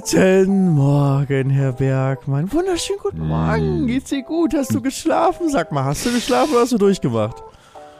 [0.00, 2.50] Guten Morgen, Herr Bergmann.
[2.50, 3.86] Wunderschönen guten Morgen.
[3.86, 4.54] Geht's dir gut?
[4.54, 5.50] Hast du geschlafen?
[5.50, 7.42] Sag mal, hast du geschlafen oder hast du durchgemacht?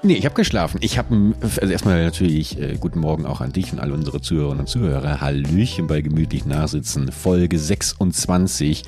[0.02, 0.78] Nee, ich habe geschlafen.
[0.80, 4.60] Ich habe, also erstmal natürlich äh, guten Morgen auch an dich und alle unsere Zuhörerinnen
[4.60, 5.20] und Zuhörer.
[5.20, 8.82] Hallöchen bei Gemütlich Nachsitzen, Folge 26.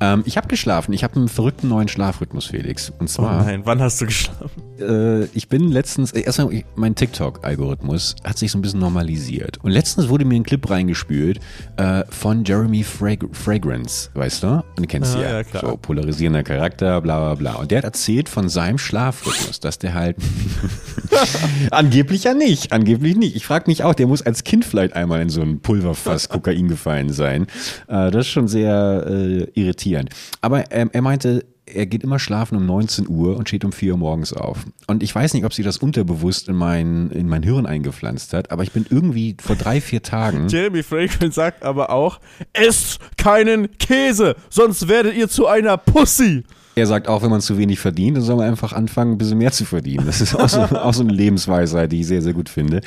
[0.00, 0.92] Ähm, ich habe geschlafen.
[0.92, 2.92] Ich habe einen verrückten neuen Schlafrhythmus, Felix.
[2.98, 3.40] Und zwar.
[3.40, 4.62] Oh nein, wann hast du geschlafen?
[4.78, 9.56] Äh, ich bin letztens, äh, erstmal, mein TikTok-Algorithmus hat sich so ein bisschen normalisiert.
[9.64, 11.40] Und letztens wurde mir ein Clip reingespült
[11.78, 14.48] äh, von Jeremy Frag Fragrance, weißt du?
[14.76, 15.62] Und du kennst Ah, ja, ja, klar.
[15.64, 17.54] so polarisierender Charakter, bla bla bla.
[17.54, 20.16] Und der hat erzählt von seinem Schlafrhythmus, dass der halt
[21.70, 22.72] Angeblich ja nicht.
[22.72, 23.36] Angeblich nicht.
[23.36, 26.68] Ich frage mich auch, der muss als Kind vielleicht einmal in so ein Pulverfass Kokain
[26.68, 27.46] gefallen sein.
[27.86, 30.10] Äh, das ist schon sehr äh, irritierend.
[30.40, 31.44] Aber ähm, er meinte,
[31.74, 34.64] er geht immer schlafen um 19 Uhr und steht um 4 Uhr morgens auf.
[34.86, 38.50] Und ich weiß nicht, ob sie das unterbewusst in mein, in mein Hirn eingepflanzt hat,
[38.50, 40.48] aber ich bin irgendwie vor drei, vier Tagen.
[40.48, 42.20] Jeremy Franklin sagt aber auch,
[42.52, 46.44] esst keinen Käse, sonst werdet ihr zu einer Pussy.
[46.78, 49.38] Er sagt auch, wenn man zu wenig verdient, dann soll man einfach anfangen, ein bisschen
[49.38, 50.06] mehr zu verdienen.
[50.06, 52.82] Das ist auch so, auch so eine Lebensweisheit, die ich sehr, sehr gut finde.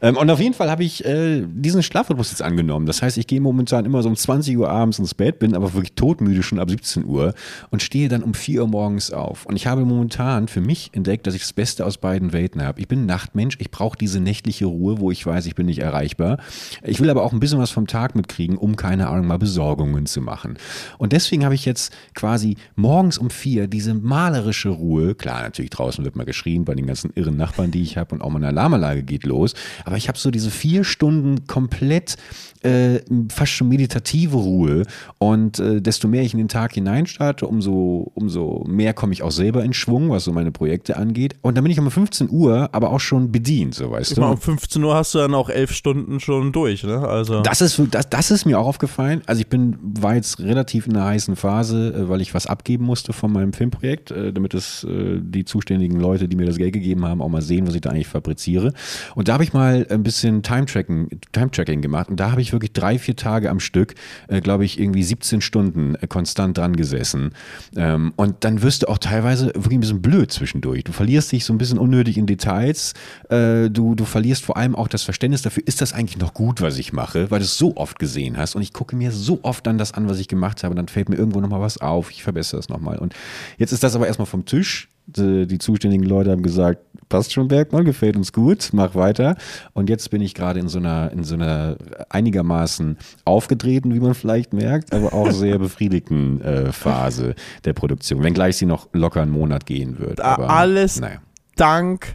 [0.00, 2.86] Ähm, und auf jeden Fall habe ich äh, diesen Schlafrhythmus jetzt angenommen.
[2.86, 5.74] Das heißt, ich gehe momentan immer so um 20 Uhr abends ins Bett, bin aber
[5.74, 7.34] wirklich todmüde schon ab 17 Uhr
[7.70, 9.44] und stehe dann um 4 Uhr morgens auf.
[9.44, 12.80] Und ich habe momentan für mich entdeckt, dass ich das Beste aus beiden Welten habe.
[12.80, 15.80] Ich bin ein Nachtmensch, ich brauche diese nächtliche Ruhe, wo ich weiß, ich bin nicht
[15.80, 16.38] erreichbar.
[16.84, 20.06] Ich will aber auch ein bisschen was vom Tag mitkriegen, um keine Ahnung mal Besorgungen
[20.06, 20.58] zu machen.
[20.98, 25.14] Und deswegen habe ich jetzt quasi morgens um vier diese malerische Ruhe.
[25.14, 28.22] Klar, natürlich draußen wird mal geschrien bei den ganzen irren Nachbarn, die ich habe und
[28.22, 29.54] auch meine Alarmanlage geht los.
[29.84, 32.16] Aber ich habe so diese vier Stunden komplett
[32.62, 34.84] äh, fast schon meditative Ruhe.
[35.18, 39.30] Und äh, desto mehr ich in den Tag hineinstarte, umso, umso mehr komme ich auch
[39.30, 41.34] selber in Schwung, was so meine Projekte angeht.
[41.42, 44.20] Und dann bin ich um 15 Uhr aber auch schon bedient, so weißt Ich du.
[44.20, 47.00] meine, um 15 Uhr hast du dann auch elf Stunden schon durch, ne?
[47.06, 47.40] Also.
[47.42, 49.22] Das ist, das, das ist mir auch aufgefallen.
[49.26, 52.84] Also ich bin, war jetzt relativ in einer heißen Phase, äh, weil ich was abgeben
[52.84, 56.72] musste von meinem Filmprojekt, äh, damit es äh, die zuständigen Leute, die mir das Geld
[56.72, 58.72] gegeben haben, auch mal sehen, was ich da eigentlich fabriziere.
[59.14, 62.52] Und da habe ich mal ein bisschen Time-Tracking Time -Tracking gemacht und da habe ich
[62.52, 63.94] wirklich drei, vier Tage am Stück,
[64.26, 67.30] äh, glaube ich, irgendwie 17 Stunden konstant dran gesessen.
[67.76, 70.82] Ähm, und dann wirst du auch teilweise wirklich ein bisschen blöd zwischendurch.
[70.82, 72.94] Du verlierst dich so ein bisschen unnötig in Details.
[73.28, 76.76] Du, du verlierst vor allem auch das Verständnis dafür, ist das eigentlich noch gut, was
[76.78, 78.56] ich mache, weil du es so oft gesehen hast.
[78.56, 80.72] Und ich gucke mir so oft dann das an, was ich gemacht habe.
[80.72, 82.10] Und dann fällt mir irgendwo nochmal was auf.
[82.10, 82.98] Ich verbessere es nochmal.
[82.98, 83.11] Und
[83.58, 84.88] jetzt ist das aber erstmal vom Tisch.
[85.06, 89.36] Die, die zuständigen Leute haben gesagt, passt schon, Bergmann, gefällt uns gut, mach weiter.
[89.72, 91.76] Und jetzt bin ich gerade in so einer, in so einer
[92.08, 97.34] einigermaßen aufgedrehten, wie man vielleicht merkt, aber auch sehr befriedigten äh, Phase
[97.64, 98.22] der Produktion.
[98.22, 100.20] Wenngleich sie noch locker einen Monat gehen wird.
[100.20, 101.20] Da Aber, alles naja.
[101.56, 102.14] dank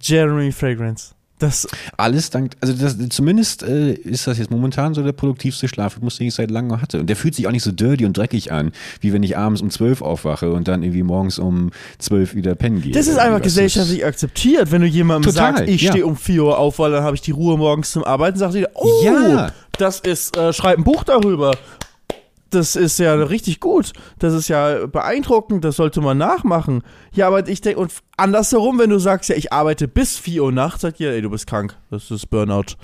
[0.00, 1.15] Jeremy Fragrance.
[1.38, 6.16] Das, Alles dank, also das, zumindest äh, ist das jetzt momentan so der produktivste Schlafrhythmus,
[6.16, 6.98] den ich seit langem hatte.
[6.98, 9.60] Und der fühlt sich auch nicht so dirty und dreckig an, wie wenn ich abends
[9.60, 12.92] um 12 aufwache und dann irgendwie morgens um 12 wieder pennen gehe.
[12.92, 15.92] das ist einfach gesellschaftlich akzeptiert, wenn du jemandem Total, sagst, ich ja.
[15.92, 18.54] stehe um 4 Uhr auf, weil dann habe ich die Ruhe morgens zum Arbeiten, sagt
[18.54, 19.52] jeder, oh, Ja.
[19.78, 21.52] das ist, äh, schreib ein Buch darüber.
[22.50, 23.92] Das ist ja richtig gut.
[24.18, 26.82] Das ist ja beeindruckend, das sollte man nachmachen.
[27.12, 30.52] Ja, aber ich denke, und andersherum, wenn du sagst, ja, ich arbeite bis 4 Uhr
[30.52, 31.76] nachts, sagt jeder, ey, du bist krank.
[31.90, 32.76] Das ist Burnout.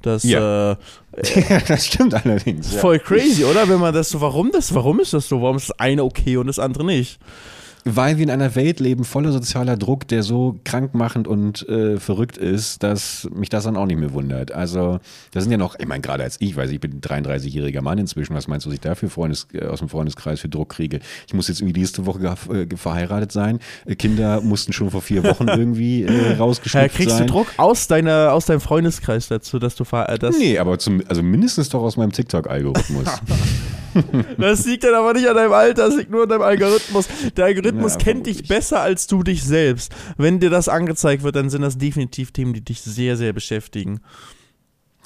[0.00, 0.72] Das Ja.
[0.72, 0.76] äh,
[1.48, 2.66] ja, das stimmt allerdings.
[2.68, 2.80] ist Ja.
[2.80, 3.68] voll crazy, oder?
[3.68, 5.40] Wenn man das so, warum das, warum ist das so?
[5.42, 7.20] Warum ist das eine okay und das andere nicht?
[7.84, 12.36] Weil wir in einer Welt leben voller sozialer Druck, der so krankmachend und äh, verrückt
[12.38, 14.52] ist, dass mich das dann auch nicht mehr wundert.
[14.52, 15.00] Also,
[15.32, 17.98] das sind ja noch, ich meine, gerade als ich, weiß ich bin ein 33-jähriger Mann
[17.98, 20.68] inzwischen, was meinst du, was ich da für Freundes, äh, aus dem Freundeskreis für Druck
[20.68, 21.00] kriege?
[21.26, 23.58] Ich muss jetzt irgendwie nächste Woche ge- äh, verheiratet sein.
[23.84, 27.26] Äh, Kinder mussten schon vor vier Wochen irgendwie äh, Äh, rausgeschickt kriegst sein.
[27.26, 31.02] du Druck aus, deiner, aus deinem Freundeskreis dazu, dass du ver- das, Nee, aber zum,
[31.08, 33.06] also mindestens doch aus meinem TikTok-Algorithmus.
[34.38, 37.08] das liegt dann aber nicht an deinem Alter, das liegt nur an deinem Algorithmus.
[37.36, 39.94] Der Algorithmus Ja, kennt dich besser als du dich selbst.
[40.16, 44.00] Wenn dir das angezeigt wird, dann sind das definitiv Themen, die dich sehr, sehr beschäftigen.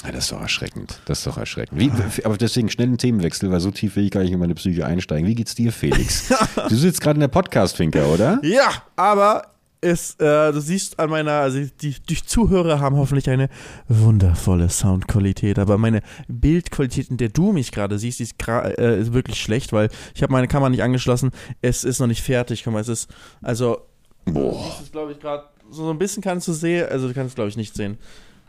[0.04, 1.00] Ja, das ist doch erschreckend.
[1.06, 1.80] Das ist doch erschreckend.
[1.80, 1.90] Wie,
[2.24, 4.86] aber deswegen schnell einen Themenwechsel, weil so tief will ich gar nicht in meine Psyche
[4.86, 5.26] einsteigen.
[5.26, 6.28] Wie geht's dir, Felix?
[6.68, 8.38] du sitzt gerade in der Podcast-Finker, oder?
[8.42, 13.48] Ja, aber es, äh, du siehst an meiner, also die, die Zuhörer haben hoffentlich eine
[13.88, 19.40] wundervolle Soundqualität, aber meine Bildqualität, in der du mich gerade siehst, ist, äh, ist wirklich
[19.40, 21.30] schlecht, weil ich habe meine Kamera nicht angeschlossen.
[21.62, 22.64] Es ist noch nicht fertig.
[22.64, 23.10] Guck mal, es ist,
[23.42, 23.82] also,
[24.24, 24.64] Boah.
[24.70, 27.34] das ist, glaube ich, gerade so ein bisschen kannst du sehen, also du kannst es,
[27.34, 27.98] glaube ich, nicht sehen.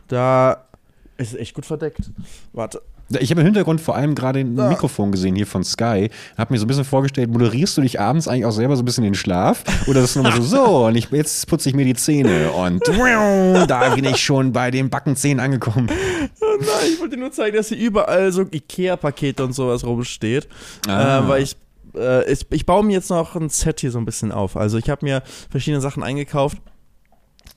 [0.06, 0.64] Da
[1.16, 2.10] ist es echt gut verdeckt.
[2.52, 2.80] Warte.
[3.20, 4.68] Ich habe im Hintergrund vor allem gerade ein Ja.
[4.68, 6.10] Mikrofon gesehen hier von Sky.
[6.36, 8.84] Habe mir so ein bisschen vorgestellt, moderierst du dich abends eigentlich auch selber so ein
[8.84, 9.64] bisschen in den Schlaf?
[9.86, 12.82] Oder ist es nur so, so, und ich, jetzt putze ich mir die Zähne und
[13.68, 15.88] da bin ich schon bei den Backenzähnen angekommen.
[16.40, 20.46] Oh nein, ich wollte nur zeigen, dass hier überall so Ikea-Pakete und sowas rumsteht.
[20.86, 21.20] Ah.
[21.20, 21.56] Äh, weil ich,
[21.96, 24.56] äh, ich, ich baue mir jetzt noch ein Set hier so ein bisschen auf.
[24.56, 26.58] Also ich habe mir verschiedene Sachen eingekauft.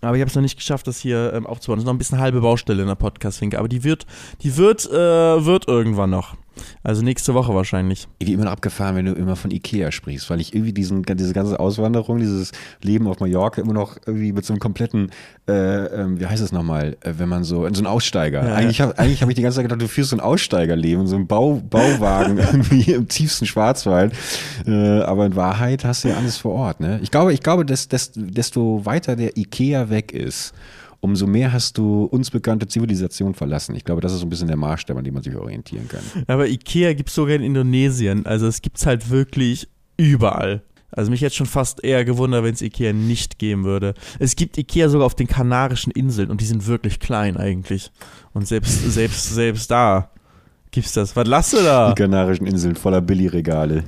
[0.01, 1.77] Aber ich habe es noch nicht geschafft, das hier ähm, aufzubauen.
[1.77, 3.59] Das ist noch ein bisschen halbe Baustelle in der Podcast-Finke.
[3.59, 4.05] Aber die wird,
[4.41, 6.35] die wird, äh, wird irgendwann noch.
[6.83, 8.07] Also nächste Woche wahrscheinlich.
[8.19, 11.33] Wie immer noch abgefahren, wenn du immer von Ikea sprichst, weil ich irgendwie diesen, diese
[11.33, 12.51] ganze Auswanderung, dieses
[12.81, 15.11] Leben auf Mallorca immer noch irgendwie mit so einem kompletten,
[15.47, 18.45] äh, ähm, wie heißt es nochmal, äh, wenn man so, in so einen Aussteiger.
[18.45, 21.07] Ja, eigentlich habe eigentlich hab ich die ganze Zeit gedacht, du führst so ein Aussteigerleben,
[21.07, 24.13] so ein Bau, Bauwagen irgendwie im tiefsten Schwarzwald.
[24.65, 26.79] Äh, aber in Wahrheit hast du ja alles vor Ort.
[26.79, 26.99] Ne?
[27.01, 30.53] Ich glaube, ich glaube, dass, dass, desto weiter der Ikea weg ist,
[31.01, 33.75] umso mehr hast du uns bekannte Zivilisation verlassen.
[33.75, 36.01] Ich glaube, das ist so ein bisschen der Maßstab, an dem man sich orientieren kann.
[36.27, 38.25] Aber Ikea gibt es sogar in Indonesien.
[38.25, 39.67] Also es gibt es halt wirklich
[39.97, 40.61] überall.
[40.91, 43.93] Also mich hätte schon fast eher gewundert, wenn es Ikea nicht geben würde.
[44.19, 47.91] Es gibt Ikea sogar auf den Kanarischen Inseln und die sind wirklich klein eigentlich.
[48.33, 50.11] Und selbst, selbst, selbst da
[50.69, 51.15] gibt's das.
[51.15, 51.89] Was lasst du da?
[51.93, 53.85] Die Kanarischen Inseln voller Billigregale.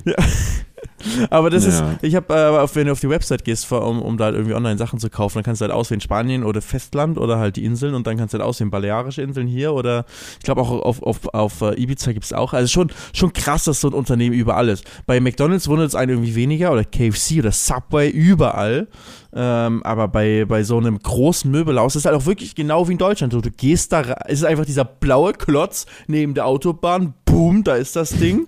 [1.30, 1.70] Aber das Ja.
[1.92, 4.54] ist, ich habe, äh, wenn du auf die Website gehst, um, um da halt irgendwie
[4.54, 7.64] online Sachen zu kaufen, dann kannst du halt auswählen Spanien oder Festland oder halt die
[7.64, 10.04] Inseln und dann kannst du halt auswählen Balearische Inseln hier oder
[10.38, 12.52] ich glaube auch auf, auf, auf äh, Ibiza gibt es auch.
[12.52, 14.84] Also schon, schon krass, dass so ein Unternehmen überall ist.
[15.06, 18.88] Bei McDonalds wundert es einen irgendwie weniger oder KFC oder Subway überall.
[19.36, 22.92] Ähm, aber bei, bei so einem großen Möbelhaus ist es halt auch wirklich genau wie
[22.92, 23.32] in Deutschland.
[23.32, 27.14] So, du gehst da, es ist einfach dieser blaue Klotz neben der Autobahn.
[27.34, 28.46] Boom, da ist das Ding.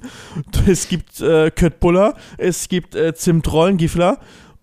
[0.67, 4.19] Es gibt äh, Köttbullar, es gibt äh, Zimtrollen, Gifler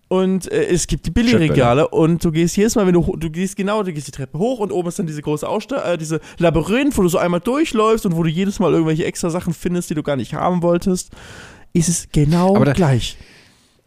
[0.08, 3.56] und äh, es gibt die Billigregale und du gehst jedes Mal, wenn du du gehst
[3.56, 6.20] genau, du gehst die Treppe hoch und oben ist dann diese große Ausste äh, diese
[6.38, 9.90] Labyrinth, wo du so einmal durchläufst und wo du jedes Mal irgendwelche extra Sachen findest,
[9.90, 11.10] die du gar nicht haben wolltest.
[11.72, 13.16] Ist es genau da- gleich.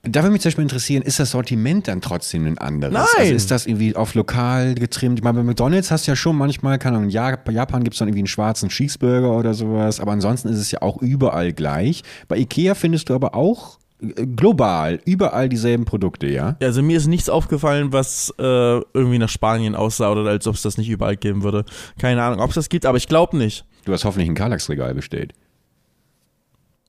[0.03, 2.93] Da würde mich zum Beispiel interessieren, ist das Sortiment dann trotzdem ein anderes?
[2.93, 3.05] Nein.
[3.17, 5.19] Also ist das irgendwie auf lokal getrimmt?
[5.19, 7.99] Ich meine, bei McDonalds hast du ja schon manchmal, keine Ahnung, in Japan gibt es
[7.99, 12.03] dann irgendwie einen schwarzen Cheeseburger oder sowas, aber ansonsten ist es ja auch überall gleich.
[12.27, 16.55] Bei Ikea findest du aber auch äh, global überall dieselben Produkte, ja?
[16.61, 20.61] Also mir ist nichts aufgefallen, was äh, irgendwie nach Spanien aussah oder als ob es
[20.61, 21.65] das nicht überall geben würde.
[21.99, 23.65] Keine Ahnung, ob es das gibt, aber ich glaube nicht.
[23.83, 25.33] Du hast hoffentlich ein Kallax-Regal bestellt.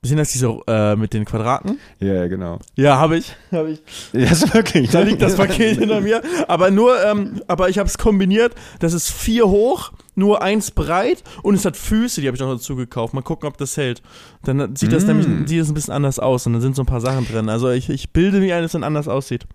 [0.01, 1.77] Sind das diese äh, mit den Quadraten?
[1.99, 2.59] Ja, ja, genau.
[2.75, 3.35] Ja, habe ich.
[3.51, 3.81] Habe ich.
[4.13, 4.89] Das ist wirklich.
[4.91, 6.21] Da liegt das Paket hinter mir.
[6.47, 8.55] Aber nur, ähm, aber ich habe es kombiniert.
[8.79, 12.51] Das ist vier hoch, nur eins breit und es hat Füße, die habe ich noch
[12.53, 13.13] dazu gekauft.
[13.13, 14.01] Mal gucken, ob das hält.
[14.43, 15.07] Dann sieht das Mm.
[15.07, 17.49] nämlich sieht das ein bisschen anders aus und dann sind so ein paar Sachen drin.
[17.49, 19.47] Also ich, ich bilde mir ein, dass es dann anders aussieht.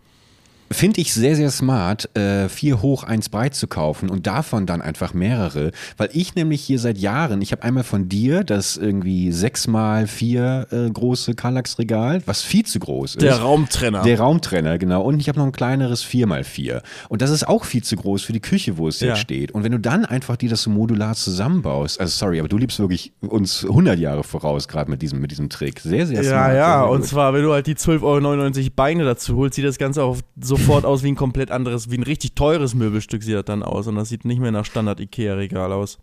[0.70, 4.82] Finde ich sehr, sehr smart, äh, vier hoch, eins breit zu kaufen und davon dann
[4.82, 9.31] einfach mehrere, weil ich nämlich hier seit Jahren, ich habe einmal von dir das irgendwie
[9.31, 13.22] sechs mal vier äh, große Kallax-Regal, was viel zu groß ist.
[13.22, 14.02] Der Raumtrenner.
[14.02, 15.02] Der Raumtrenner, genau.
[15.02, 16.82] Und ich habe noch ein kleineres 4x4.
[17.08, 19.08] Und das ist auch viel zu groß für die Küche, wo es Ja.
[19.08, 19.52] jetzt steht.
[19.52, 22.78] Und wenn du dann einfach dir das so modular zusammenbaust, also sorry, aber du liebst
[22.81, 25.81] wirklich uns 100 Jahre voraus, gerade mit diesem, mit diesem Trick.
[25.81, 26.55] Sehr, sehr ja, smart.
[26.55, 27.08] ja, sehr und gut.
[27.08, 30.17] zwar, wenn du halt die 12,99 Euro Beine dazu holst, sieht das Ganze auch
[30.64, 33.87] sofort aus wie ein komplett anderes, wie ein richtig teures Möbelstück sieht das dann aus.
[33.87, 35.99] Und das sieht nicht mehr nach Standard-Ikea-Regal aus.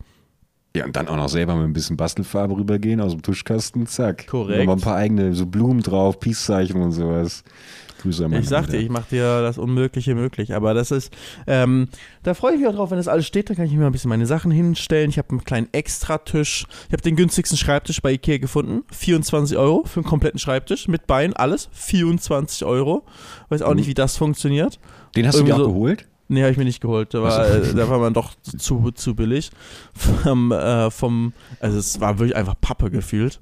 [0.75, 4.27] Ja, und dann auch noch selber mit ein bisschen Bastelfarbe rübergehen aus dem Tuschkasten, zack.
[4.27, 4.59] Korrekt.
[4.59, 7.43] Nochmal ein paar eigene, so Blumen drauf, Peace-Zeichen und sowas.
[8.01, 8.79] Grüße an Ich sag dir, Bruder.
[8.83, 10.53] ich mach dir das Unmögliche möglich.
[10.55, 11.13] Aber das ist,
[11.47, 11.87] ähm,
[12.23, 13.91] da freue ich mich auch drauf, wenn das alles steht, dann kann ich mir ein
[13.91, 15.09] bisschen meine Sachen hinstellen.
[15.09, 16.65] Ich habe einen kleinen Extratisch.
[16.87, 18.83] Ich habe den günstigsten Schreibtisch bei Ikea gefunden.
[18.91, 21.69] 24 Euro für einen kompletten Schreibtisch mit Bein, alles.
[21.73, 23.03] 24 Euro.
[23.49, 24.79] Weiß auch nicht, wie das funktioniert.
[25.15, 26.07] Den hast du dir irgendwie auch so- geholt?
[26.27, 27.13] Nee, habe ich mir nicht geholt.
[27.13, 29.51] Da war, äh, da war man doch zu, zu billig.
[29.93, 33.41] Vom, äh, vom, also es war wirklich einfach Pappe gefühlt.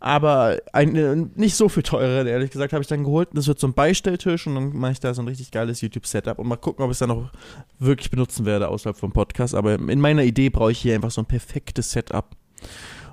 [0.00, 3.30] Aber ein, äh, nicht so viel teureren, ehrlich gesagt, habe ich dann geholt.
[3.32, 6.38] Das wird so ein Beistelltisch und dann mache ich da so ein richtig geiles YouTube-Setup
[6.38, 7.30] und mal gucken, ob ich es dann noch
[7.78, 9.54] wirklich benutzen werde außerhalb vom Podcast.
[9.54, 12.36] Aber in meiner Idee brauche ich hier einfach so ein perfektes Setup.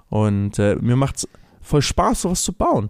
[0.10, 1.28] Und äh, mir macht es
[1.62, 2.90] voll Spaß, sowas zu bauen.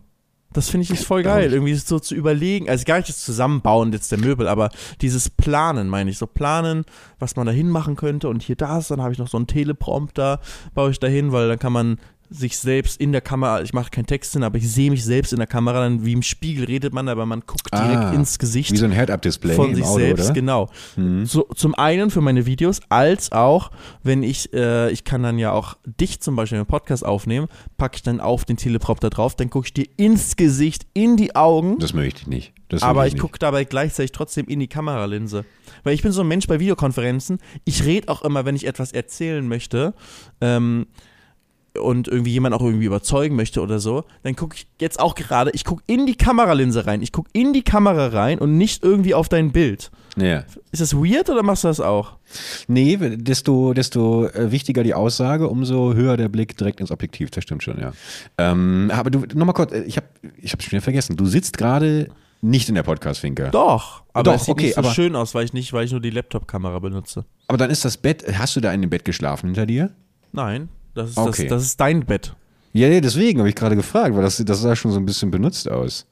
[0.55, 3.91] Das finde ich ist voll geil, irgendwie so zu überlegen, also gar nicht das Zusammenbauen
[3.91, 4.69] jetzt der Möbel, aber
[5.01, 6.85] dieses Planen, meine ich, so planen,
[7.19, 10.39] was man da hinmachen könnte und hier das, dann habe ich noch so einen Teleprompter,
[10.73, 11.97] baue ich da hin, weil dann kann man
[12.29, 15.31] sich selbst in der Kamera, ich mache keinen Text hin, aber ich sehe mich selbst
[15.33, 18.39] in der Kamera, dann wie im Spiegel redet man, aber man guckt direkt Ah, ins
[18.39, 20.33] Gesicht Wie so ein Head-Up-Display von sich Auto, selbst, oder?
[20.33, 20.69] genau.
[20.95, 21.25] Mhm.
[21.25, 23.71] So, zum einen für meine Videos, als auch,
[24.03, 27.97] wenn ich, äh, ich kann dann ja auch dich zum Beispiel im Podcast aufnehmen, packe
[27.97, 31.77] ich dann auf den Teleprompter drauf, dann gucke ich dir ins Gesicht, in die Augen,
[31.79, 32.53] Das möchte ich nicht.
[32.69, 33.21] Das aber ich nicht.
[33.21, 35.45] gucke dabei gleichzeitig trotzdem in die Kameralinse.
[35.83, 38.91] Weil ich bin so ein Mensch bei Videokonferenzen, ich rede auch immer, wenn ich etwas
[38.91, 39.93] erzählen möchte,
[40.41, 40.87] ähm,
[41.81, 45.51] und irgendwie jemand auch irgendwie überzeugen möchte oder so, dann gucke ich jetzt auch gerade,
[45.51, 49.13] ich gucke in die Kameralinse rein, ich gucke in die Kamera rein und nicht irgendwie
[49.13, 49.91] auf dein Bild.
[50.17, 50.43] Ja.
[50.71, 52.13] Ist das weird oder machst du das auch?
[52.67, 57.31] Nee, desto, desto äh, wichtiger die Aussage, umso höher der Blick direkt ins Objektiv.
[57.31, 57.91] Das stimmt schon, ja.
[58.37, 60.07] Ähm, aber du, nochmal kurz, äh, ich habe
[60.41, 61.17] ich hab schon wieder vergessen.
[61.17, 62.09] Du sitzt gerade
[62.41, 63.49] nicht in der Podcast-Finke.
[63.51, 65.85] Doch, aber Doch, es sieht okay, nicht so aber- schön aus, weil ich nicht, weil
[65.85, 67.25] ich nur die Laptop-Kamera benutze.
[67.47, 69.91] Aber dann ist das Bett, hast du da in dem Bett geschlafen hinter dir?
[70.31, 71.43] Nein, das ist, Okay.
[71.43, 72.35] das, das ist dein Bett.
[72.73, 75.29] Ja, nee, deswegen habe ich gerade gefragt, weil das, das sah schon so ein bisschen
[75.31, 76.05] benutzt aus.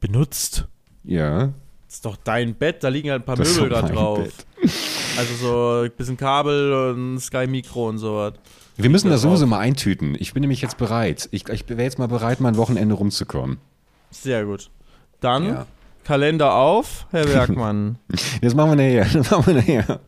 [0.00, 0.66] Benutzt.
[1.04, 1.52] Ja.
[1.86, 4.18] Das ist doch dein Bett, da liegen halt ein paar Das Möbel mein drauf.
[4.18, 4.34] Bett.
[5.16, 8.32] Also so ein bisschen Kabel und Sky Mikro und sowas.
[8.76, 10.16] Wir müssen das sowieso mal eintüten.
[10.18, 11.28] Ich bin nämlich jetzt bereit.
[11.30, 13.58] Ich, ich wäre jetzt mal bereit, mal ein Wochenende rumzukommen.
[14.10, 14.70] Sehr gut.
[15.20, 15.66] Dann Ja.
[16.02, 17.98] Kalender auf, Herr Bergmann.
[18.42, 19.06] Das machen wir nachher.
[19.12, 20.00] Das machen wir nachher.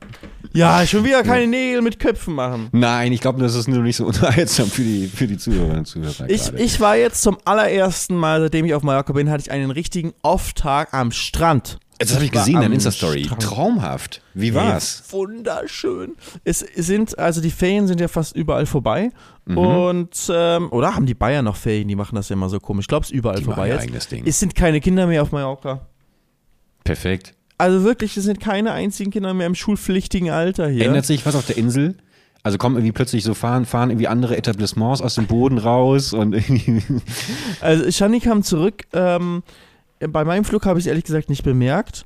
[0.57, 2.69] Ja, schon wieder keine Nägel mit Köpfen machen.
[2.73, 5.87] Nein, ich glaube, das ist nur nicht so unterhaltsam für die, für die Zuhörerinnen und
[5.87, 6.29] Zuhörer.
[6.29, 6.63] Ich, gerade.
[6.63, 10.13] ich war jetzt zum allerersten Mal, seitdem ich auf Mallorca bin, hatte ich einen richtigen
[10.23, 11.79] Off-Tag am Strand.
[11.99, 13.29] das habe ich gesehen, deine Insta-Story.
[13.39, 14.23] Traumhaft.
[14.35, 15.03] Wie war's?
[15.07, 16.17] Ey, wunderschön.
[16.45, 19.11] Es sind, also die Ferien sind ja fast überall vorbei.
[19.47, 19.59] Mhm.
[19.59, 21.89] Und, ähm, oder haben die Bayern noch Ferien?
[21.89, 22.85] Die machen das ja immer so komisch.
[22.85, 23.83] Ich glaube, es ist überall Die vorbei machen jetzt.
[23.85, 24.25] eigenes Ding.
[24.27, 25.87] Es sind keine Kinder mehr auf Mallorca.
[26.85, 27.35] Perfekt.
[27.59, 30.87] Also wirklich, es sind keine einzigen Kinder mehr im schulpflichtigen Alter hier.
[30.87, 31.97] Ändert sich was auf der Insel?
[32.43, 36.33] Also kommen irgendwie plötzlich so fahren, fahren irgendwie andere Etablissements aus dem Boden raus und
[36.33, 36.81] irgendwie.
[37.61, 38.85] Also Shani kam zurück.
[38.93, 39.43] Ähm,
[39.99, 42.05] bei meinem Flug habe ich es ehrlich gesagt nicht bemerkt,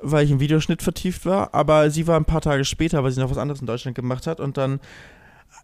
[0.00, 1.54] weil ich im Videoschnitt vertieft war.
[1.54, 4.26] Aber sie war ein paar Tage später, weil sie noch was anderes in Deutschland gemacht
[4.26, 4.40] hat.
[4.40, 4.80] Und dann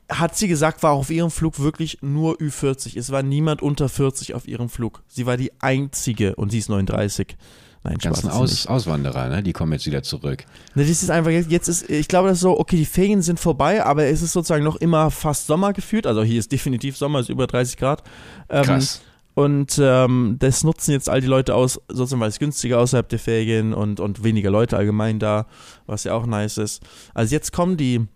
[0.08, 2.98] hat sie gesagt, war auf ihrem Flug wirklich nur Ü40.
[2.98, 5.02] Es war niemand unter 40 auf ihrem Flug.
[5.08, 7.36] Sie war die einzige und sie ist 39.
[7.84, 8.22] Nein, Spaß.
[8.22, 8.66] ganzen Aus.
[8.66, 9.42] Auswanderer, ne?
[9.42, 10.44] Die kommen jetzt wieder zurück.
[10.74, 13.40] Ne, das ist einfach, jetzt, ist, ich glaube, das ist so, okay, die Ferien sind
[13.40, 16.06] vorbei, aber es ist sozusagen noch immer fast Sommer gefühlt.
[16.06, 18.02] Also hier ist definitiv Sommer, es ist über 30 Grad.
[18.48, 19.02] Ähm, Krass.
[19.34, 23.18] Und ähm, das nutzen jetzt all die Leute aus, sozusagen, weil es günstiger außerhalb der
[23.18, 25.46] Ferien und, und weniger Leute allgemein da,
[25.86, 26.82] was ja auch nice ist.
[27.14, 28.06] Also jetzt kommen die,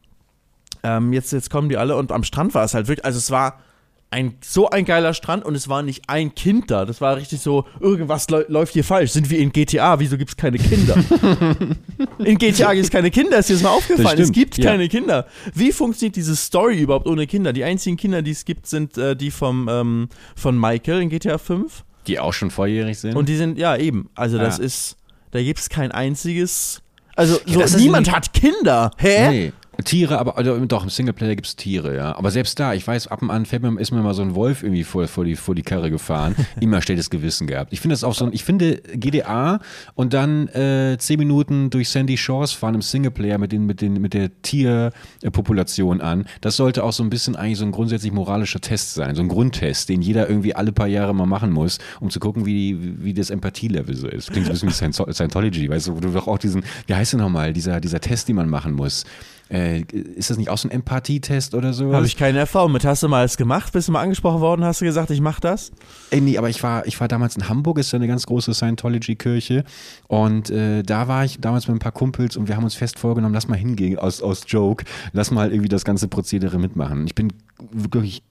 [0.83, 3.31] ähm, jetzt, jetzt kommen die alle und am Strand war es halt wirklich, also es
[3.31, 3.61] war
[4.11, 6.85] ein, so ein geiler Strand und es war nicht ein Kind da.
[6.85, 9.11] Das war richtig so, irgendwas läu- läuft hier falsch.
[9.13, 9.99] Sind wir in GTA?
[9.99, 10.97] Wieso gibt es keine Kinder?
[12.19, 14.19] in GTA gibt es keine Kinder, ist dir das mal aufgefallen?
[14.19, 14.71] Es stimmt, gibt ja.
[14.71, 15.27] keine Kinder.
[15.55, 17.53] Wie funktioniert diese Story überhaupt ohne Kinder?
[17.53, 21.39] Die einzigen Kinder, die es gibt, sind äh, die vom, ähm, von Michael in GTA
[21.39, 21.85] 5.
[22.07, 23.17] Die auch schon volljährig sind.
[23.17, 24.09] Und die sind, ja, eben.
[24.15, 24.65] Also, das Ja.
[24.65, 24.97] ist,
[25.33, 26.81] da gibt es kein einziges.
[27.17, 28.93] Also, so, das niemand hat Kinder.
[28.99, 29.29] Hä?
[29.29, 29.53] Nee.
[29.85, 32.17] Tiere, aber also, doch, im Singleplayer gibt es Tiere, ja.
[32.17, 34.35] Aber selbst da, ich weiß, ab und an fällt mir, ist mir mal so ein
[34.35, 36.35] Wolf irgendwie vor, vor, die, vor die Karre gefahren.
[36.61, 37.73] Immer schlechtes Gewissen gehabt.
[37.73, 39.61] Ich finde das auch so ein, ich finde GDA
[39.95, 43.95] und dann äh, zehn Minuten durch Sandy Shores fahren im Singleplayer mit, den, mit, den,
[43.95, 46.27] mit der Tierpopulation an.
[46.41, 49.15] Das sollte auch so ein bisschen eigentlich so ein grundsätzlich moralischer Test sein.
[49.15, 52.47] So ein Grundtest, den jeder irgendwie alle paar Jahre mal machen muss, um zu gucken,
[52.47, 54.31] wie, wie das Empathielevel so ist.
[54.31, 56.95] Klingt so ein bisschen wie Sciento- Scientology, weißt du, wo du doch auch diesen, wie
[56.95, 59.05] heißt der nochmal, dieser, dieser Test, den man machen muss.
[59.49, 61.93] Äh, ist das nicht auch so ein Empathietest oder so?
[61.93, 62.85] Habe ich keine Erfahrung mit.
[62.85, 63.73] Hast du mal es gemacht?
[63.73, 64.65] Bist du mal angesprochen worden?
[64.65, 65.71] Hast du gesagt, ich mach das?
[66.11, 68.55] Äh, nee, aber ich war, ich war damals in Hamburg, ist ja eine ganz große
[68.55, 69.65] Scientology-Kirche.
[70.09, 72.99] Und äh, da war ich damals mit ein paar Kumpels und wir haben uns fest
[72.99, 77.07] vorgenommen, lass mal hingehen aus, aus Joke, lass mal irgendwie das ganze Prozedere mitmachen.
[77.07, 77.33] Ich bin
[77.71, 78.23] wirklich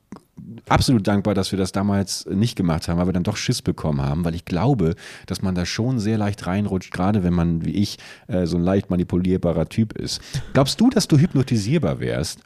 [0.68, 4.02] absolut dankbar, dass wir das damals nicht gemacht haben, weil wir dann doch Schiss bekommen
[4.02, 4.96] haben, weil ich glaube,
[5.26, 8.64] dass man da schon sehr leicht reinrutscht, gerade wenn man, wie ich, äh, so ein
[8.64, 10.22] leicht manipulierbarer Typ ist.
[10.54, 12.40] Glaubst du, dass du hypnotisierbar wärst?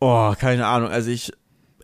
[0.00, 0.90] Oh, keine Ahnung.
[0.90, 1.32] Also ich,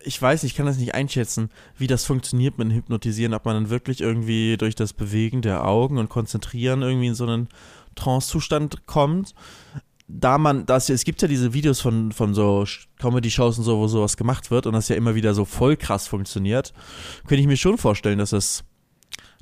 [0.03, 3.55] ich weiß, ich kann das nicht einschätzen, wie das funktioniert mit dem Hypnotisieren, ob man
[3.55, 7.49] dann wirklich irgendwie durch das Bewegen der Augen und Konzentrieren irgendwie in so einen
[7.95, 9.33] Trance-Zustand kommt.
[10.13, 12.65] Da man, das, es gibt ja diese Videos von, von so
[12.99, 16.07] Comedy-Shows und so, wo sowas gemacht wird und das ja immer wieder so voll krass
[16.07, 16.73] funktioniert,
[17.27, 18.63] könnte ich mir schon vorstellen, dass das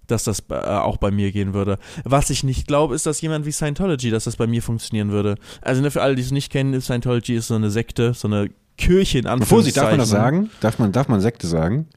[0.07, 1.77] dass das äh, auch bei mir gehen würde.
[2.03, 5.35] Was ich nicht glaube, ist, dass jemand wie Scientology, dass das bei mir funktionieren würde.
[5.61, 8.49] Also ne, für alle, die es nicht kennen, Scientology ist so eine Sekte, so eine
[8.77, 10.45] Kirche in Vorsicht, darf man das Anführungszeichen.
[10.45, 10.49] sagen?
[10.61, 11.87] Darf man, darf man Sekte sagen?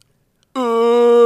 [0.55, 0.61] Äh,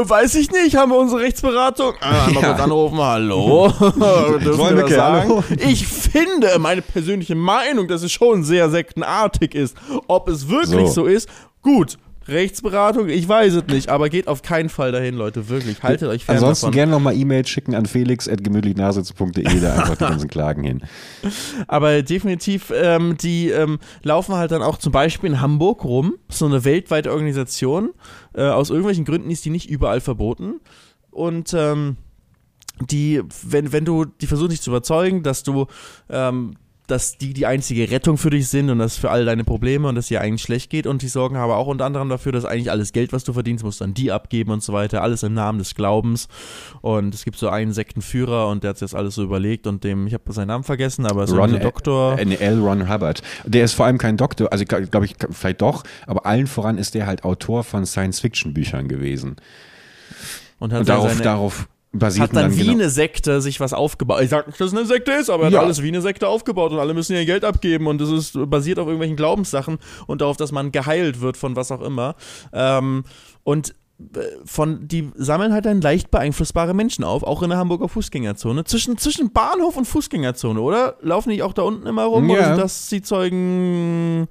[0.04, 0.76] weiß ich nicht.
[0.76, 1.94] Haben wir unsere Rechtsberatung?
[2.00, 2.48] Ah, einmal Ja.
[2.50, 2.98] kurz anrufen.
[2.98, 3.72] Hallo.
[3.80, 5.44] Wollen wir sagen?
[5.58, 9.76] Ich finde, meine persönliche Meinung, dass es schon sehr sektenartig ist.
[10.08, 11.06] Ob es wirklich so, So.
[11.06, 11.28] ist,
[11.62, 11.98] gut.
[12.28, 15.82] Rechtsberatung, ich weiß es nicht, aber geht auf keinen Fall dahin, Leute, wirklich.
[15.82, 16.74] Haltet euch fern Ansonsten davon.
[16.74, 20.82] gerne nochmal E-Mails schicken an felix.gemütlichnachsitzen.de, da einfach die ganzen Klagen hin.
[21.68, 26.14] Aber definitiv, ähm, die ähm, laufen halt dann auch zum Beispiel in Hamburg rum.
[26.28, 27.90] So eine weltweite Organisation.
[28.34, 30.60] Äh, aus irgendwelchen Gründen ist die nicht überall verboten.
[31.10, 31.96] Und ähm,
[32.90, 35.66] die, wenn, wenn du, die versuchen dich zu überzeugen, dass du
[36.10, 39.88] ähm, dass die die einzige Rettung für dich sind und das für all deine Probleme
[39.88, 42.44] und dass dir eigentlich schlecht geht und die sorgen aber auch unter anderem dafür, dass
[42.44, 45.22] eigentlich alles Geld, was du verdienst, musst du an die abgeben und so weiter, alles
[45.22, 46.28] im Namen des Glaubens
[46.82, 49.84] und es gibt so einen Sektenführer und der hat sich das alles so überlegt und
[49.84, 52.16] dem, ich habe seinen Namen vergessen, aber es ist Ron, ein Doktor.
[52.24, 52.60] Nee, L.
[52.60, 53.22] Ron Hubbard.
[53.44, 56.94] Der ist vor allem kein Doktor, also glaube ich, vielleicht doch, aber allen voran ist
[56.94, 59.36] der halt Autor von Science-Fiction-Büchern gewesen.
[60.58, 61.68] Und, hat Und darauf, darauf
[62.00, 62.72] hat dann, wie genau.
[62.72, 64.22] eine Sekte sich was aufgebaut.
[64.22, 65.58] Ich sag nicht, dass es eine Sekte ist, aber er Ja.
[65.58, 68.38] hat alles wie eine Sekte aufgebaut und alle müssen ihr Geld abgeben und es ist
[68.50, 72.14] basiert auf irgendwelchen Glaubenssachen und darauf, dass man geheilt wird von was auch immer.
[72.52, 73.04] Ähm,
[73.44, 73.74] und
[74.14, 78.64] äh, von, die sammeln halt dann leicht beeinflussbare Menschen auf, auch in der Hamburger Fußgängerzone.
[78.64, 80.96] Zwischen, zwischen Bahnhof und Fußgängerzone, oder?
[81.00, 82.28] Laufen die auch da unten immer rum?
[82.30, 82.46] Oder Ja.
[82.48, 84.28] sind das die Zeugen?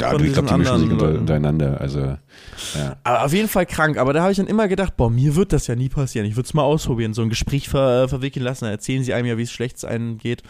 [0.00, 1.80] Ja, von du, ich glaube, die mischen sich untereinander.
[1.80, 2.96] Also, ja.
[3.04, 3.96] Aber auf jeden Fall krank.
[3.96, 6.26] Aber da habe ich dann immer gedacht, boah, mir wird das ja nie passieren.
[6.26, 8.64] Ich würde es mal ausprobieren, so ein Gespräch ver, verwickeln lassen.
[8.64, 10.42] Dann erzählen sie einem ja, wie es schlecht einem geht.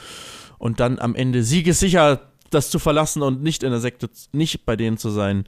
[0.58, 2.20] Und dann am Ende siegessicher
[2.50, 5.44] das zu verlassen und nicht in der Sekte, nicht bei denen zu sein.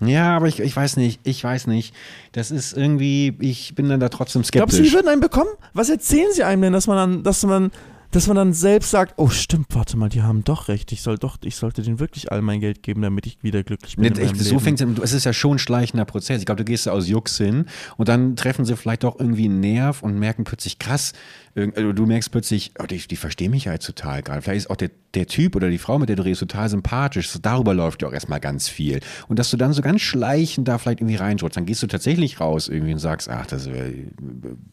[0.00, 1.94] ja, aber ich, ich weiß nicht, ich weiß nicht.
[2.32, 4.92] Das ist irgendwie, ich bin dann da trotzdem Glaubst du, die skeptisch.
[4.92, 5.50] würden einen bekommen?
[5.72, 7.70] Was erzählen sie einem denn, dass man dann, dass man,
[8.10, 10.92] dass man dann selbst sagt, oh stimmt, warte mal, die haben doch recht.
[10.92, 13.96] Ich soll doch, ich sollte denen wirklich all mein Geld geben, damit ich wieder glücklich
[13.96, 14.12] bin.
[14.12, 16.40] Nee, echt, so fängt es ist ja schon ein schleichender Prozess.
[16.40, 19.44] Ich glaube, du gehst da aus Jux hin und dann treffen sie vielleicht doch irgendwie
[19.44, 21.12] einen Nerv und merken plötzlich krass,
[21.56, 24.40] also du merkst plötzlich, oh, die, die verstehen mich halt total gerade.
[24.40, 27.28] Vielleicht ist auch der, der Typ oder die Frau, mit der du redest, total sympathisch.
[27.28, 29.00] So, darüber läuft ja auch erstmal ganz viel.
[29.26, 32.38] Und dass du dann so ganz schleichend da vielleicht irgendwie reinschrutzt, dann gehst du tatsächlich
[32.38, 33.68] raus irgendwie und sagst, ach, das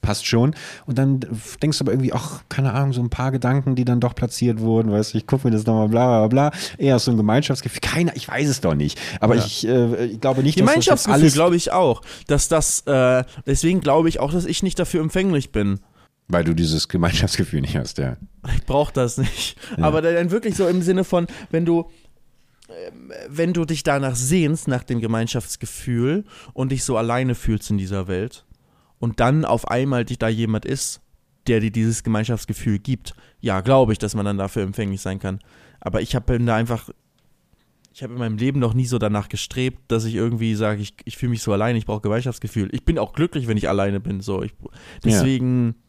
[0.01, 0.55] passt schon.
[0.85, 1.21] Und dann
[1.63, 4.59] denkst du aber irgendwie, ach, keine Ahnung, so ein paar Gedanken, die dann doch platziert
[4.59, 6.59] wurden, weißt du, ich gucke mir das nochmal, bla, bla, bla.
[6.77, 7.81] Eher so ein Gemeinschaftsgefühl.
[7.81, 8.99] Keiner, ich weiß es doch nicht.
[9.19, 9.45] Aber Ja.
[9.45, 13.81] ich, äh, ich glaube nicht, dass das alles glaube ich auch, dass das, äh, deswegen
[13.81, 15.79] glaube ich auch, dass ich nicht dafür empfänglich bin.
[16.29, 18.17] Weil du dieses Gemeinschaftsgefühl nicht hast, ja.
[18.55, 19.55] Ich brauche das nicht.
[19.77, 21.89] Aber dann wirklich so im Sinne von, wenn du,
[22.69, 27.77] ähm, wenn du dich danach sehnst, nach dem Gemeinschaftsgefühl und dich so alleine fühlst in
[27.77, 28.45] dieser Welt
[28.99, 30.99] und dann auf einmal dich da jemand ist,
[31.47, 35.39] der dir dieses Gemeinschaftsgefühl gibt, ja, glaube ich, dass man dann dafür empfänglich sein kann.
[35.79, 36.89] Aber ich habe da einfach,
[37.93, 40.93] ich habe in meinem Leben noch nie so danach gestrebt, dass ich irgendwie sage, ich,
[41.05, 42.69] ich fühle mich so alleine, ich brauche Gemeinschaftsgefühl.
[42.71, 44.21] Ich bin auch glücklich, wenn ich alleine bin.
[44.21, 44.53] So, ich,
[45.03, 45.67] deswegen.
[45.67, 45.86] Ja,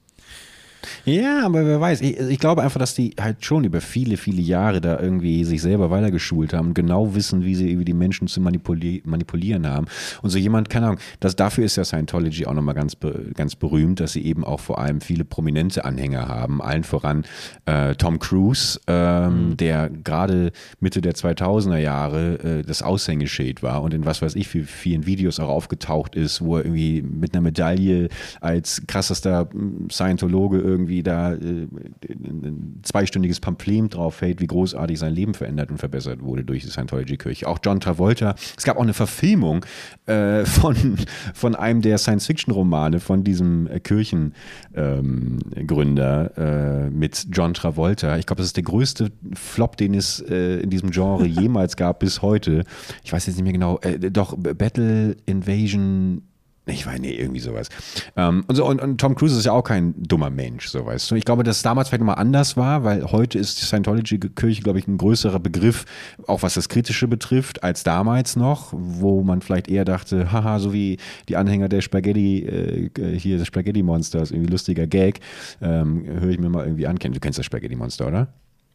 [1.45, 2.01] aber wer weiß.
[2.01, 5.62] Ich, ich glaube einfach, dass die halt schon über viele, viele Jahre da irgendwie sich
[5.62, 9.87] selber weitergeschult haben und genau wissen, wie sie irgendwie die Menschen zu manipuli manipulieren haben.
[10.23, 12.97] Und so jemand, keine Ahnung, das, dafür ist ja Scientology auch nochmal ganz,
[13.35, 16.62] ganz berühmt, dass sie eben auch vor allem viele prominente Anhänger haben.
[16.62, 17.25] Allen voran
[17.67, 23.95] äh, Tom Cruise, ähm, der gerade Mitte der 2000er Jahre äh, das Aushängeschild war und
[23.95, 27.43] in was weiß ich, wie vielen Videos auch aufgetaucht ist, wo er irgendwie mit einer
[27.43, 28.09] Medaille
[28.41, 31.67] als krassester mm, Scientologe irgendwie da äh,
[32.09, 36.71] ein zweistündiges Pamphlet drauf hält, wie großartig sein Leben verändert und verbessert wurde durch die
[36.71, 37.47] Scientology-Kirche.
[37.47, 38.35] Auch John Travolta.
[38.57, 39.64] Es gab auch eine Verfilmung
[40.07, 40.97] äh, von,
[41.35, 48.19] von einem der Science-Fiction-Romane von diesem äh, Kirchengründer äh, mit John Travolta.
[48.19, 52.01] Ich glaube, das ist der größte Flop, den es äh, in diesem Genre jemals gab
[52.01, 52.64] bis heute.
[53.03, 53.79] Ich weiß jetzt nicht mehr genau.
[53.81, 56.23] Äh, doch, Battle Invasion
[56.68, 57.68] ich weiß nicht, irgendwie sowas.
[58.16, 61.11] Ähm, und, so, und, und Tom Cruise ist ja auch kein dummer Mensch, so weißt
[61.11, 61.14] du.
[61.14, 64.78] Ich glaube, dass es damals vielleicht nochmal anders war, weil heute ist die Scientology-Kirche, glaube
[64.78, 65.85] ich, ein größerer Begriff,
[66.26, 70.72] auch was das Kritische betrifft, als damals noch, wo man vielleicht eher dachte, haha, so
[70.72, 75.20] wie die Anhänger der Spaghetti, äh, hier des Spaghetti-Monsters, irgendwie lustiger Gag,
[75.61, 76.96] ähm, höre ich mir mal irgendwie an.
[76.96, 78.28] Du kennst das Spaghetti-Monster, oder?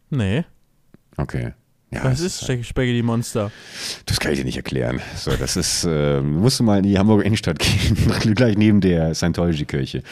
[0.10, 0.46] Nee.
[1.18, 1.54] Okay.
[1.94, 3.52] Ja, Was das ist Spaghetti Monster?
[4.06, 5.02] Das kann ich dir nicht erklären.
[5.16, 7.96] So, das ist, äh, musst du mal in die Hamburger Innenstadt gehen,
[8.36, 10.04] gleich neben der Scientology-Kirche.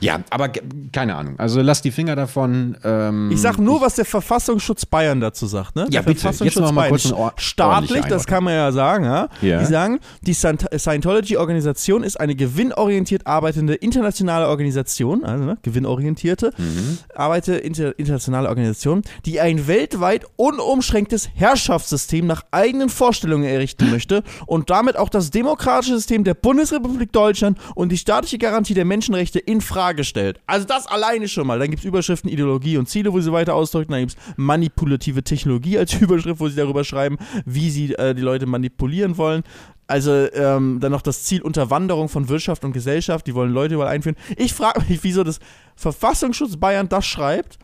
[0.00, 0.50] Ja, aber
[0.92, 1.34] keine Ahnung.
[1.38, 2.76] Also lass die Finger davon.
[2.84, 5.76] Ähm, Ich sag nur, was der Verfassungsschutz Bayern dazu sagt.
[5.76, 5.82] Ne?
[5.90, 6.28] Ja, der bitte.
[6.44, 9.04] Jetzt noch mal kurz staatlich, das kann man ja sagen.
[9.04, 9.28] Ja?
[9.42, 9.58] Ja.
[9.60, 16.98] Die sagen, die Scient- Scientology-Organisation ist eine gewinnorientiert arbeitende internationale Organisation, also ne, gewinnorientierte, Mhm.
[17.14, 24.70] arbeite inter internationale Organisation, die ein weltweit unumschränktes Herrschaftssystem nach eigenen Vorstellungen errichten möchte und
[24.70, 29.60] damit auch das demokratische System der Bundesrepublik Deutschland und die staatliche Garantie der Menschenrechte in
[29.60, 30.40] Frage stellt.
[30.46, 31.58] Also das alleine schon mal.
[31.58, 33.92] Dann gibt es Überschriften, Ideologie und Ziele, wo sie weiter ausdrücken.
[33.92, 38.22] Dann gibt es manipulative Technologie als Überschrift, wo sie darüber schreiben, wie sie äh, die
[38.22, 39.42] Leute manipulieren wollen.
[39.86, 43.26] Also ähm, dann noch das Ziel Unterwanderung von Wirtschaft und Gesellschaft.
[43.26, 44.16] Die wollen Leute überall einführen.
[44.36, 45.40] Ich frage mich, wieso das
[45.76, 47.58] Verfassungsschutz Bayern das schreibt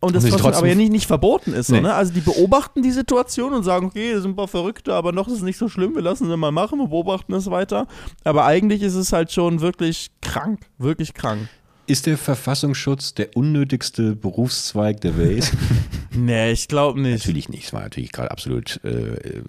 [0.00, 1.70] und das trotzdem, aber ja nicht, nicht verboten ist.
[1.70, 1.82] Nee.
[1.82, 1.94] ne?
[1.94, 5.28] Also die beobachten die Situation und sagen, okay, das sind ein paar Verrückte, aber noch
[5.28, 7.86] ist es nicht so schlimm, wir lassen sie mal machen, wir beobachten es weiter.
[8.24, 11.48] Aber eigentlich ist es halt schon wirklich krank, wirklich krank.
[11.90, 15.50] Ist der Verfassungsschutz der unnötigste Berufszweig der Welt?
[16.12, 17.18] Nee, ich glaube nicht.
[17.18, 17.66] Natürlich nicht.
[17.66, 19.42] Es war natürlich gerade absolut äh,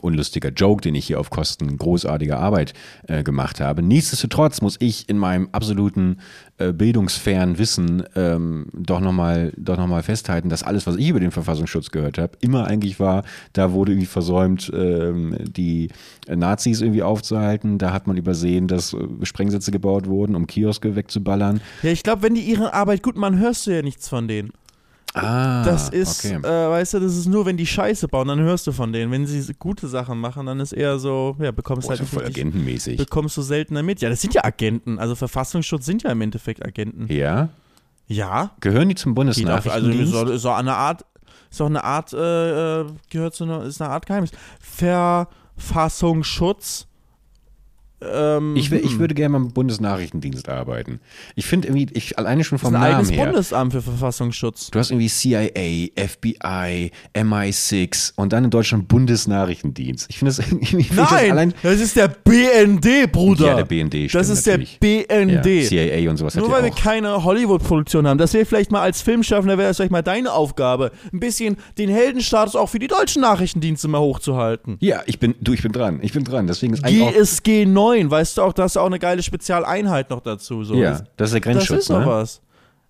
[0.00, 2.74] unlustiger Joke, den ich hier auf Kosten großartiger Arbeit
[3.08, 3.82] äh, gemacht habe.
[3.82, 6.18] Nichtsdestotrotz muss ich in meinem absoluten
[6.58, 11.20] äh, bildungsfernen Wissen ähm, doch nochmal doch noch mal festhalten, dass alles, was ich über
[11.20, 15.88] den Verfassungsschutz gehört habe, immer eigentlich war, da wurde irgendwie versäumt, ähm, die
[16.28, 17.78] Nazis irgendwie aufzuhalten.
[17.78, 21.60] Da hat man übersehen, dass äh, Sprengsätze gebaut wurden, um Kioske wegzuballern.
[21.82, 24.52] Ja, ich glaube, wenn die ihre Arbeit gut machen, hörst du ja nichts von denen.
[25.16, 26.34] Ah, Das ist, okay.
[26.36, 29.10] äh, weißt du, das ist nur, wenn die Scheiße bauen, dann hörst du von denen.
[29.10, 32.44] Wenn sie gute Sachen machen, dann ist eher so, ja, bekommst Boah, halt voll richtig-
[32.44, 32.96] agentenmäßig.
[32.98, 34.00] bekommst du seltener mit.
[34.02, 34.98] Ja, das sind ja Agenten.
[34.98, 37.10] Also Verfassungsschutz sind ja im Endeffekt Agenten.
[37.12, 37.48] Ja?
[38.06, 38.52] Ja.
[38.60, 40.14] Gehören die zum also Bundesnachrichtendienst?
[40.14, 41.04] auch, ist auch eine Art,
[41.50, 44.30] ist auch eine Art, äh, äh, gehört zu einer, ist eine Art Geheimnis.
[44.60, 46.86] Verfassungsschutz.
[48.00, 48.98] Ähm, Ich, ich hm.
[48.98, 51.00] würde gerne beim Bundesnachrichtendienst arbeiten.
[51.34, 53.24] Ich finde irgendwie, ich alleine schon Das vom ist ein Namen her.
[53.24, 54.70] Bundesamt für Verfassungsschutz.
[54.70, 60.06] Du hast irgendwie CIA, FBI, MI6 und dann in Deutschland Bundesnachrichtendienst.
[60.10, 60.66] Ich finde das irgendwie.
[60.66, 63.46] find ich das Nein, allein, das ist der BND, Bruder.
[63.46, 64.78] Ja, der BND, Das stimmt ist der natürlich.
[64.80, 65.46] BND.
[65.46, 68.18] ja, CIA und sowas Nur weil wir keine Hollywood-Produktion haben.
[68.18, 71.88] Das wäre vielleicht mal als Filmschaffender, wäre das vielleicht mal deine Aufgabe, ein bisschen den
[71.88, 74.76] Heldenstatus auch für die deutschen Nachrichtendienste mal hochzuhalten.
[74.80, 76.00] Ja, ich bin, du, ich bin dran.
[76.02, 76.46] Ich bin dran.
[76.46, 80.64] Deswegen ist GSG 9, weißt du auch, da ist auch eine geile Spezialeinheit noch dazu.
[80.64, 80.74] So.
[80.74, 82.06] Ja, das ist der das Grenzschutz, ist doch ne?
[82.06, 82.40] was.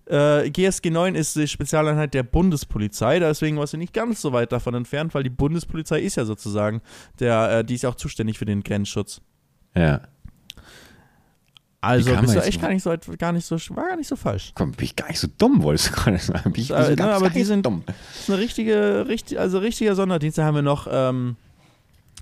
[0.09, 4.51] Äh, GSG 9 ist die Spezialeinheit der Bundespolizei, deswegen warst du nicht ganz so weit
[4.53, 6.81] davon entfernt, weil die Bundespolizei ist ja sozusagen
[7.19, 9.19] der, äh, die ist ja auch zuständig für den Grenzschutz.
[9.75, 10.01] Ja.
[11.79, 14.15] Also bist du echt gar nicht so, weit- gar nicht so, war gar nicht so
[14.15, 14.51] falsch.
[14.55, 16.51] Komm, bin ich gar nicht so dumm, wolltest du gerade sagen.
[16.51, 17.83] Bin ich, Äh, bin ich ne, gar, aber gar die sind- dumm.
[17.85, 20.37] Das ist eine richtige, richtig, also richtiger Sonderdienst.
[20.37, 21.35] Da haben wir noch, ähm,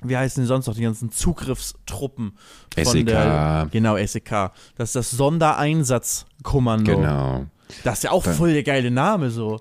[0.04, 2.34] wie heißen die sonst noch, die ganzen Zugriffstruppen
[2.76, 3.06] von SEK.
[3.08, 4.52] der, genau, SEK.
[4.76, 6.96] Das ist das Sondereinsatzkommando.
[6.98, 7.46] Genau.
[7.84, 9.60] Das ist ja auch Dann- voll der geile Name so.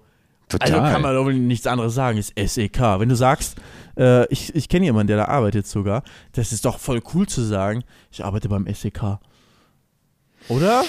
[0.48, 0.72] Total.
[0.74, 2.78] Also kann man doch nichts anderes sagen, ist SEK.
[3.00, 3.56] Wenn du sagst,
[3.96, 7.40] äh, ich, ich kenne jemanden, der da arbeitet sogar, das ist doch voll cool zu
[7.42, 9.18] sagen, ich arbeite beim SEK.
[10.48, 10.84] Oder?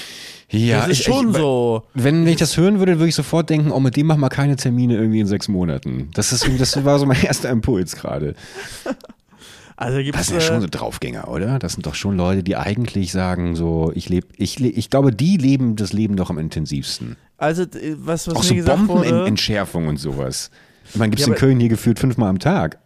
[0.50, 1.84] ja, das ist ich- schon ich, so.
[1.94, 4.28] Wenn, wenn ich das hören würde, würde ich sofort denken, oh, mit dem machen wir
[4.30, 6.10] keine Termine irgendwie in sechs Monaten.
[6.14, 8.36] Das, ist, das war so mein erster Impuls gerade.
[9.78, 11.60] Also gibt Das sind ja schon so Draufgänger, oder?
[11.60, 15.12] Das sind doch schon Leute, die eigentlich sagen, so, ich lebe, ich, le ich glaube,
[15.12, 17.18] die leben das Leben doch am intensivsten.
[17.38, 18.88] also, d- was, was Auch mir so gesagt.
[18.88, 20.50] Bombenentschärfung und sowas.
[20.90, 22.80] Ich meine, gibt es Ja, in Köln hier geführt fünfmal am Tag.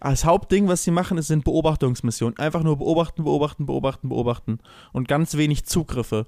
[0.00, 2.36] Das Hauptding, was sie machen, ist, sind Beobachtungsmissionen.
[2.38, 4.58] Einfach nur beobachten, beobachten, beobachten, beobachten.
[4.92, 6.26] Und ganz wenig Zugriffe.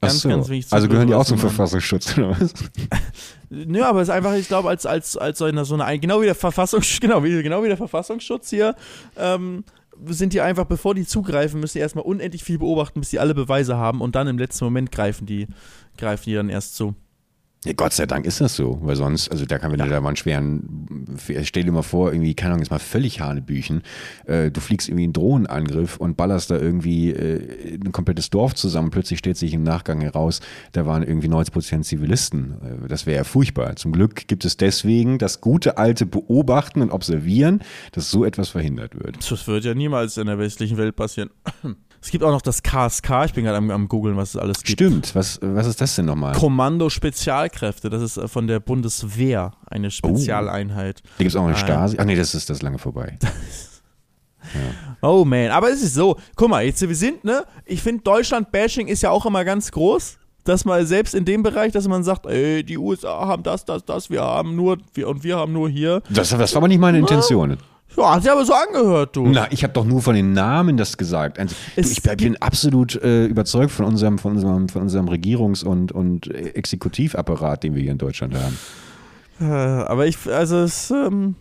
[0.00, 0.28] Ganz, so.
[0.30, 2.54] ganz wenig also gehören die auch zum sie Verfassungsschutz, oder was?
[3.50, 6.22] Nö, aber es ist einfach, ich glaube, als, als, als so eine, so eine, genau
[6.22, 8.74] wie der Verfassungsschutz, genau wie, genau wie der Verfassungsschutz hier,
[9.16, 9.64] ähm,
[10.06, 13.34] sind die einfach, bevor die zugreifen, müssen die erstmal unendlich viel beobachten, bis die alle
[13.34, 15.48] Beweise haben und dann im letzten Moment greifen die,
[15.98, 16.94] greifen die dann erst zu.
[17.66, 20.00] Ja, Gott sei Dank ist das so, weil sonst, also da kann, wenn du da
[20.00, 23.82] mal einen schweren, stell dir mal vor, irgendwie, keine Ahnung, jetzt mal völlig Hanebüchen,
[24.24, 28.88] äh, du fliegst irgendwie einen Drohnenangriff und ballerst da irgendwie äh, ein komplettes Dorf zusammen,
[28.88, 30.40] plötzlich stellt sich im Nachgang heraus,
[30.72, 32.54] da waren irgendwie 90 Prozent Zivilisten.
[32.62, 33.76] Äh, das wäre ja furchtbar.
[33.76, 37.60] Zum Glück gibt es deswegen das gute alte Beobachten und Observieren,
[37.92, 39.18] dass so etwas verhindert wird.
[39.18, 41.28] Das wird ja niemals in der westlichen Welt passieren.
[42.02, 44.58] Es gibt auch noch das KSK, ich bin gerade am, am googeln, was es alles
[44.62, 44.78] gibt.
[44.80, 46.34] Stimmt, was, was ist das denn nochmal?
[46.34, 51.02] Kommando Spezialkräfte, das ist äh, von der Bundeswehr eine Spezialeinheit.
[51.02, 51.96] Da gibt es auch eine Ah, Stasi.
[52.00, 53.18] Ach nee, das ist das lange vorbei.
[55.02, 58.88] Oh man, aber es ist so, guck mal, jetzt wir sind, ne, ich finde Deutschland-Bashing
[58.88, 62.26] ist ja auch immer ganz groß, dass man selbst in dem Bereich, dass man sagt,
[62.26, 65.68] ey, die USA haben das, das, das, wir haben nur, wir, und wir haben nur
[65.68, 66.02] hier.
[66.08, 67.58] Das, das war aber nicht meine Intention.
[67.96, 69.26] Ja, hat sich aber so angehört, du.
[69.26, 71.38] Na, ich habe doch nur von den Namen das gesagt.
[71.38, 75.92] Also, du, ich bin absolut äh, überzeugt von unserem, von unserem, von unserem Regierungs- und,
[75.92, 78.58] und Exekutivapparat, den wir hier in Deutschland haben.
[79.40, 81.34] Äh, aber ich, also es ähm,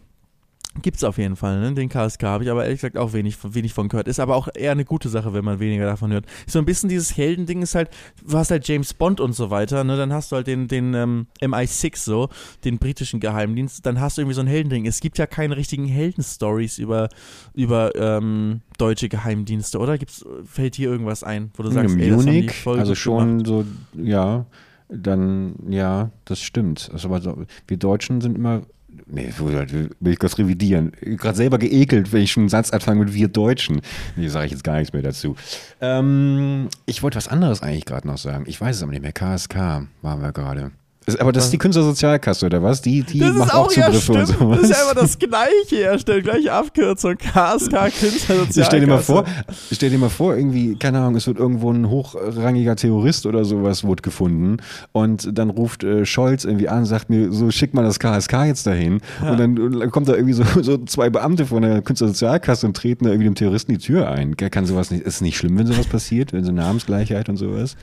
[0.81, 1.73] gibt's auf jeden Fall, ne?
[1.73, 4.07] Den KSK habe ich aber ehrlich gesagt auch wenig, wenig von gehört.
[4.07, 6.25] Ist aber auch eher eine gute Sache, wenn man weniger davon hört.
[6.47, 7.89] So ein bisschen dieses Heldending ist halt,
[8.25, 9.97] du hast halt James Bond und so weiter, ne?
[9.97, 12.29] Dann hast du halt den, den ähm, MI6 so,
[12.63, 14.85] den britischen Geheimdienst, dann hast du irgendwie so ein Heldending.
[14.85, 17.09] Es gibt ja keine richtigen Heldenstories über,
[17.53, 19.97] über ähm, deutsche Geheimdienste, oder?
[19.97, 23.47] Gibt's, fällt hier irgendwas ein, wo du sagst, In ey, Munich, also schon gemacht?
[23.47, 23.65] so,
[24.01, 24.45] ja,
[24.87, 26.89] dann, ja, das stimmt.
[26.93, 28.63] Also, wir Deutschen sind immer,
[29.11, 30.91] nee, will ich kurz revidieren.
[31.01, 33.81] Gerade selber geekelt, wenn ich schon einen Satz anfange mit wir Deutschen.
[34.15, 35.35] Nee, sage ich jetzt gar nichts mehr dazu.
[35.81, 38.45] Ähm, ich wollte was anderes eigentlich gerade noch sagen.
[38.47, 39.13] Ich weiß es aber nicht mehr.
[39.13, 40.71] KSK waren wir gerade.
[41.17, 42.81] Aber das ist die Künstlersozialkasse, oder was?
[42.81, 44.39] Die, die Das ist macht auch auch ja Zugriffe und stimmt.
[44.39, 44.61] sowas.
[44.61, 45.83] Das ist ja immer das Gleiche.
[45.83, 47.15] Er stellt gleiche Abkürzung.
[47.17, 48.63] KSK Künstlersozialkasse.
[48.63, 49.25] Stell dir mal vor,
[49.71, 53.83] stell dir mal vor, irgendwie, keine Ahnung, es wird irgendwo ein hochrangiger Terrorist oder sowas
[53.83, 54.57] wurde gefunden
[54.91, 58.67] und dann ruft äh, Scholz irgendwie an, sagt mir, so schick mal das KSK jetzt
[58.67, 62.75] dahin und dann äh, kommt da irgendwie so, so zwei Beamte von der Künstlersozialkasse und
[62.75, 64.35] treten da irgendwie dem Terroristen die Tür ein.
[64.37, 67.75] Kann sowas nicht, ist nicht schlimm, wenn sowas passiert, wenn so Namensgleichheit und sowas.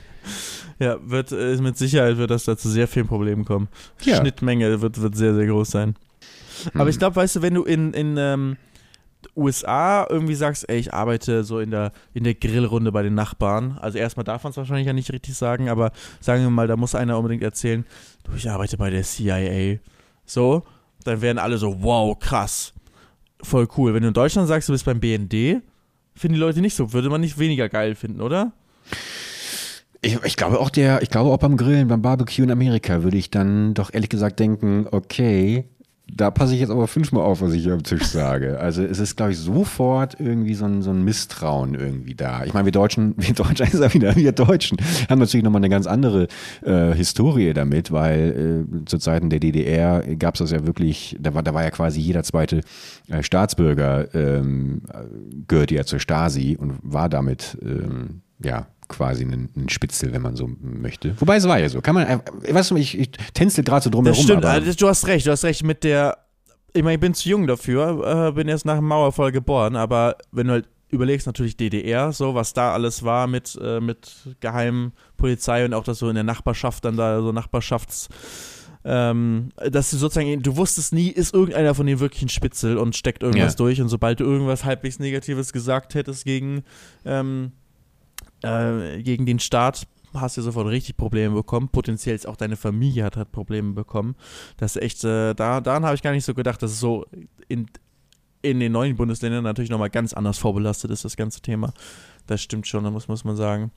[0.79, 3.67] Ja, wird, äh, mit Sicherheit wird das da zu sehr vielen Problemen kommen.
[4.03, 4.17] Ja.
[4.17, 5.95] Schnittmenge wird, wird sehr, sehr groß sein.
[6.73, 8.57] Aber ich glaube, weißt du, wenn du in, in ähm,
[9.35, 13.77] USA irgendwie sagst, ey, ich arbeite so in der, in der Grillrunde bei den Nachbarn.
[13.79, 16.75] Also erstmal darf man es wahrscheinlich ja nicht richtig sagen, aber sagen wir mal, da
[16.75, 17.85] muss einer unbedingt erzählen,
[18.23, 19.79] du, ich arbeite bei der CIA.
[20.25, 20.63] So,
[21.03, 22.73] dann werden alle so, wow, krass.
[23.41, 23.93] Voll cool.
[23.93, 25.61] Wenn du in Deutschland sagst, du bist beim BND,
[26.15, 26.93] finden die Leute nicht so.
[26.93, 28.51] Würde man nicht weniger geil finden, oder?
[30.01, 33.17] Ich, ich glaube auch der, ich glaube auch beim Grillen, beim Barbecue in Amerika würde
[33.17, 35.65] ich dann doch ehrlich gesagt denken, okay,
[36.13, 38.59] da passe ich jetzt aber fünfmal auf, was ich hier am Tisch sage.
[38.59, 42.45] Also es ist, glaube ich, sofort irgendwie so ein, so ein Misstrauen irgendwie da.
[42.45, 44.77] Ich meine, wir Deutschen, wir Deutschen wieder, wir Deutschen
[45.09, 46.27] haben natürlich nochmal eine ganz andere
[46.63, 51.33] äh, Historie damit, weil äh, zu Zeiten der DDR gab es das ja wirklich, da
[51.33, 52.61] war, da war ja quasi jeder zweite
[53.09, 54.83] äh, Staatsbürger ähm,
[55.47, 60.35] gehörte ja zur Stasi und war damit ähm, ja quasi ein, ein Spitzel, wenn man
[60.35, 61.15] so möchte.
[61.19, 61.81] Wobei es war ja so.
[61.81, 64.25] Kann man, weißt du, ich, ich tänzel gerade so drum Das herum.
[64.29, 66.17] stimmt, also du hast recht, du hast recht mit der.
[66.73, 70.17] Ich meine, ich bin zu jung dafür, äh, bin erst nach dem Mauerfall geboren, aber
[70.31, 74.93] wenn du halt überlegst, natürlich DDR, so was da alles war mit, äh, mit geheimen
[75.17, 78.07] Polizei und auch das so in der Nachbarschaft dann da so Nachbarschafts.
[78.85, 82.95] Ähm, dass du sozusagen, du wusstest nie, ist irgendeiner von denen wirklich ein Spitzel und
[82.95, 83.57] steckt irgendwas Ja.
[83.57, 86.63] durch und sobald du irgendwas halbwegs Negatives gesagt hättest gegen,
[87.03, 87.51] ähm,
[88.43, 91.69] äh, gegen den Staat, hast du sofort richtig Probleme bekommen.
[91.69, 94.15] Potenziell ist auch deine Familie hat, hat Probleme bekommen.
[94.57, 97.05] Das ist echt, äh, da, daran habe ich gar nicht so gedacht, dass es so
[97.47, 97.67] in,
[98.41, 101.73] in den neuen Bundesländern natürlich nochmal ganz anders vorbelastet ist, das ganze Thema.
[102.25, 103.71] Das stimmt schon, da muss, muss man sagen.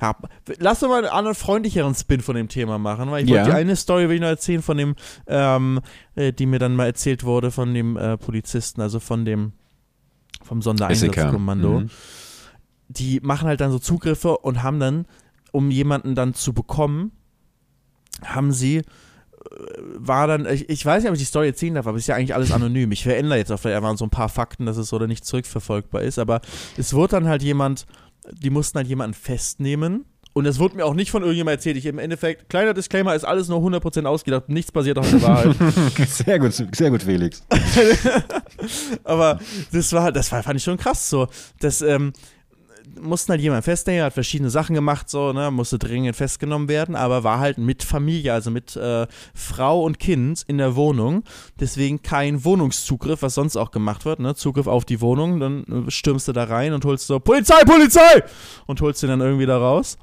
[0.00, 0.14] Ja,
[0.58, 3.38] lass doch mal einen anderen freundlicheren Spin von dem Thema machen, weil ich Ja.
[3.38, 4.94] wollte die eine Story will ich noch erzählen von dem,
[5.26, 5.80] ähm,
[6.14, 9.52] äh, die mir dann mal erzählt wurde von dem äh, Polizisten, also von dem
[10.44, 11.90] vom Sondereinsatzkommando Mhm.
[12.88, 15.06] Die machen halt dann so Zugriffe und haben dann,
[15.52, 17.12] um jemanden dann zu bekommen,
[18.24, 18.82] haben sie, äh,
[19.94, 22.08] war dann, ich, ich weiß nicht, ob ich die Story erzählen darf, aber es ist
[22.08, 22.92] ja eigentlich alles anonym.
[22.92, 26.02] Ich verändere jetzt auch, vielleicht waren so ein paar Fakten, dass es oder nicht zurückverfolgbar
[26.02, 26.40] ist, aber
[26.76, 27.86] es wurde dann halt jemand,
[28.32, 30.04] die mussten halt jemanden festnehmen.
[30.34, 31.76] Und es wurde mir auch nicht von irgendjemandem erzählt.
[31.78, 34.48] Ich im Endeffekt, kleiner Disclaimer, ist alles nur 100% ausgedacht.
[34.48, 35.56] Nichts basiert auf der Wahrheit.
[36.08, 37.42] Sehr gut, sehr gut, Felix.
[39.04, 39.40] Aber
[39.72, 41.26] das war, das war, fand ich schon krass so.
[41.58, 42.12] Das, ähm,
[43.00, 47.24] mussten halt jemand festnehmen, hat verschiedene Sachen gemacht, so, ne, musste dringend festgenommen werden, aber
[47.24, 51.24] war halt mit Familie, also mit äh, Frau und Kind in der Wohnung.
[51.60, 54.34] Deswegen kein Wohnungszugriff, was sonst auch gemacht wird, ne?
[54.34, 58.22] Zugriff auf die Wohnung, dann äh, stürmst du da rein und holst so, Polizei, Polizei!
[58.66, 59.98] Und holst den dann irgendwie da raus.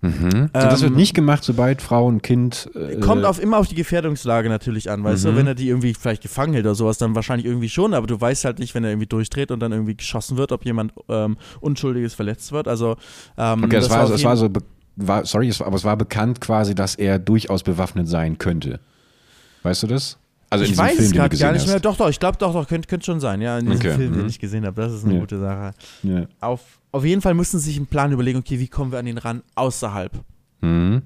[0.00, 0.50] Mhm.
[0.54, 2.70] so, das wird Ähm, nicht gemacht, sobald Frau und Kind.
[2.74, 5.28] Äh, Kommt auf immer auf die Gefährdungslage natürlich an, weißt Mhm.
[5.30, 8.06] du, wenn er die irgendwie vielleicht gefangen hält oder sowas, dann wahrscheinlich irgendwie schon, aber
[8.06, 10.92] du weißt halt nicht, wenn er irgendwie durchdreht und dann irgendwie geschossen wird, ob jemand
[11.08, 12.68] ähm, Unschuldiges verletzt wird.
[12.68, 12.96] Also
[13.36, 14.48] ähm, Okay, das, war, auf das war so,
[14.96, 18.78] war, sorry, aber es war bekannt quasi, dass er durchaus bewaffnet sein könnte.
[19.64, 20.16] Weißt du das?
[20.50, 21.74] Also in ich diesem weiß Film, es den gerade gar nicht mehr.
[21.76, 21.84] hast.
[21.84, 23.40] Doch, doch, ich glaube doch, doch, könnte könnte schon sein.
[23.40, 24.28] Ja, in diesem Okay, Film, den mhm.
[24.28, 25.20] ich gesehen habe, das ist eine Ja.
[25.20, 25.72] gute Sache.
[26.02, 26.26] Ja.
[26.40, 26.60] Auf,
[26.92, 29.18] auf jeden Fall mussten sie sich einen Plan überlegen, okay, wie kommen wir an den
[29.18, 30.12] ran außerhalb.
[30.60, 31.02] Mhm.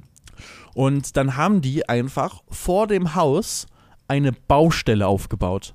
[0.74, 3.66] Und dann haben die einfach vor dem Haus
[4.09, 5.74] eine Baustelle aufgebaut.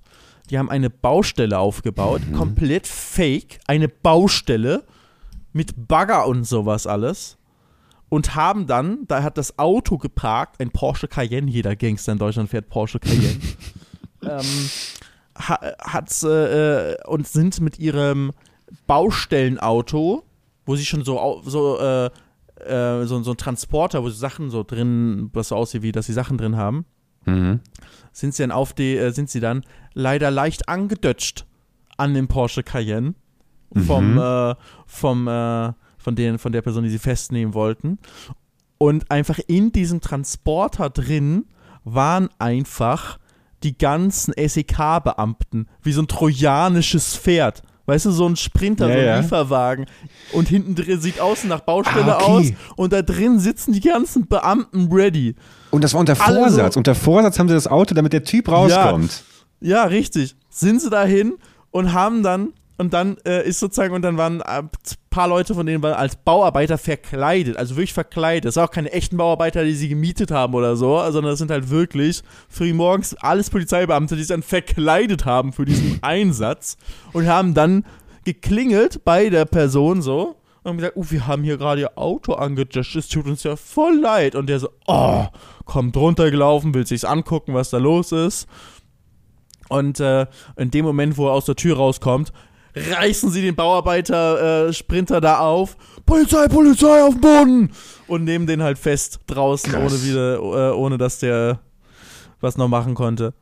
[0.50, 2.34] Die haben eine Baustelle aufgebaut, Mhm.
[2.34, 4.84] komplett fake, eine Baustelle
[5.54, 7.37] mit Bagger und sowas alles.
[8.10, 12.50] Und haben dann, da hat das Auto geparkt, ein Porsche Cayenne, jeder Gangster in Deutschland
[12.50, 13.38] fährt Porsche Cayenne.
[14.24, 14.70] ähm,
[15.38, 18.32] ha, hat's, äh, äh, und sind mit ihrem
[19.12, 20.24] Baustellenauto,
[20.66, 22.10] wo sie schon so, so äh,
[22.66, 26.06] äh, so, so ein Transporter, wo sie Sachen so drin, was so aussieht, wie dass
[26.08, 26.86] sie Sachen drin haben,
[27.26, 27.60] Mhm.
[28.14, 31.46] sind sie dann auf die, äh, sind sie dann leider leicht angedutscht
[31.98, 33.16] an dem Porsche Cayenne
[33.86, 34.18] vom, Mhm.
[34.18, 38.00] äh, vom, äh, von, den, von der Person, die sie festnehmen wollten.
[38.78, 41.46] Und einfach in diesem Transporter drin
[41.84, 43.18] waren einfach
[43.64, 47.64] die ganzen SEK-Beamten, wie so ein trojanisches Pferd.
[47.88, 49.20] Weißt du, so ein Sprinter, Ja, so ein ja.
[49.22, 49.86] Lieferwagen.
[50.34, 52.26] Und hinten drin sieht außen nach Baustelle Ah, okay.
[52.26, 52.46] aus.
[52.76, 55.36] Und da drin sitzen die ganzen Beamten ready.
[55.72, 56.76] Und das war unter Alle so- Vorsatz.
[56.76, 59.24] Unter Vorsatz haben sie das Auto, damit der Typ rauskommt.
[59.62, 60.36] Ja, richtig.
[60.50, 61.36] Sind sie dahin
[61.72, 64.70] und haben dann und dann äh, ist sozusagen, und dann waren ein
[65.10, 68.46] paar Leute von denen waren als Bauarbeiter verkleidet, also wirklich verkleidet.
[68.46, 71.50] Das sind auch keine echten Bauarbeiter, die sie gemietet haben oder so, sondern das sind
[71.50, 76.78] halt wirklich früh morgens alles Polizeibeamte, die sich dann verkleidet haben für diesen Einsatz
[77.14, 77.84] und haben dann
[78.26, 82.34] geklingelt bei der Person so und haben gesagt, oh, wir haben hier gerade ihr Auto
[82.34, 84.36] angejudged, es tut uns ja voll leid.
[84.36, 85.26] Und der so, oh,
[85.66, 88.48] kommt runtergelaufen, will sich's angucken, was da los ist.
[89.70, 92.34] Und äh, in dem Moment, wo er aus der Tür rauskommt,
[92.92, 95.76] reißen sie den Bauarbeiter-Sprinter äh, da auf.
[96.06, 97.72] Polizei, Polizei auf den Boden!
[98.08, 101.60] Und nehmen den halt fest draußen, ohne wieder, äh, ohne dass der
[102.40, 103.34] was noch machen konnte.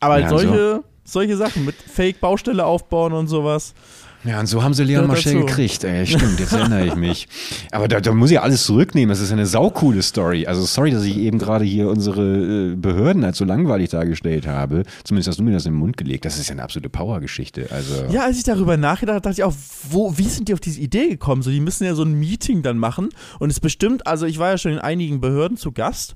[0.00, 0.84] Aber halt Ja, solche, so.
[1.04, 3.74] solche Sachen mit Fake-Baustelle aufbauen und sowas.
[4.22, 5.30] Ja, und so haben sie Leon dazu.
[5.30, 6.06] gekriegt, ey.
[6.06, 7.26] Stimmt, jetzt erinnere ich mich.
[7.72, 9.08] Aber da, da muss ich alles zurücknehmen.
[9.08, 10.46] Das ist eine saukoole Story.
[10.46, 14.82] Also sorry, dass ich eben gerade hier unsere äh, Behörden als so langweilig dargestellt habe.
[15.04, 16.24] Zumindest hast du mir das in den Mund gelegt.
[16.26, 17.68] Das ist ja eine absolute Powergeschichte.
[17.70, 19.54] Also Ja, als ich darüber nachgedacht habe, dachte ich auch,
[19.88, 21.40] wo, wie sind die auf diese Idee gekommen?
[21.42, 23.08] So, die müssen ja so ein Meeting dann machen.
[23.38, 26.12] Und es bestimmt, also ich war ja schon in einigen Behörden zu Gast.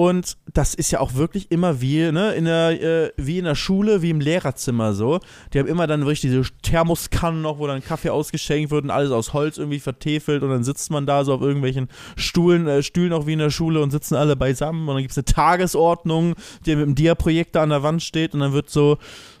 [0.00, 3.56] Und das ist ja auch wirklich immer wie, ne, in der, äh, wie in der
[3.56, 5.18] Schule, wie im Lehrerzimmer so.
[5.52, 9.10] Die haben immer dann wirklich diese Thermoskannen noch, wo dann Kaffee ausgeschenkt wird und alles
[9.10, 13.12] aus Holz irgendwie vertefelt und dann sitzt man da so auf irgendwelchen Stuhlen, äh, Stühlen
[13.12, 16.36] auch wie in der Schule und sitzen alle beisammen und dann gibt es eine Tagesordnung,
[16.64, 18.98] die mit dem Dia-Projektor an der Wand steht und dann wird so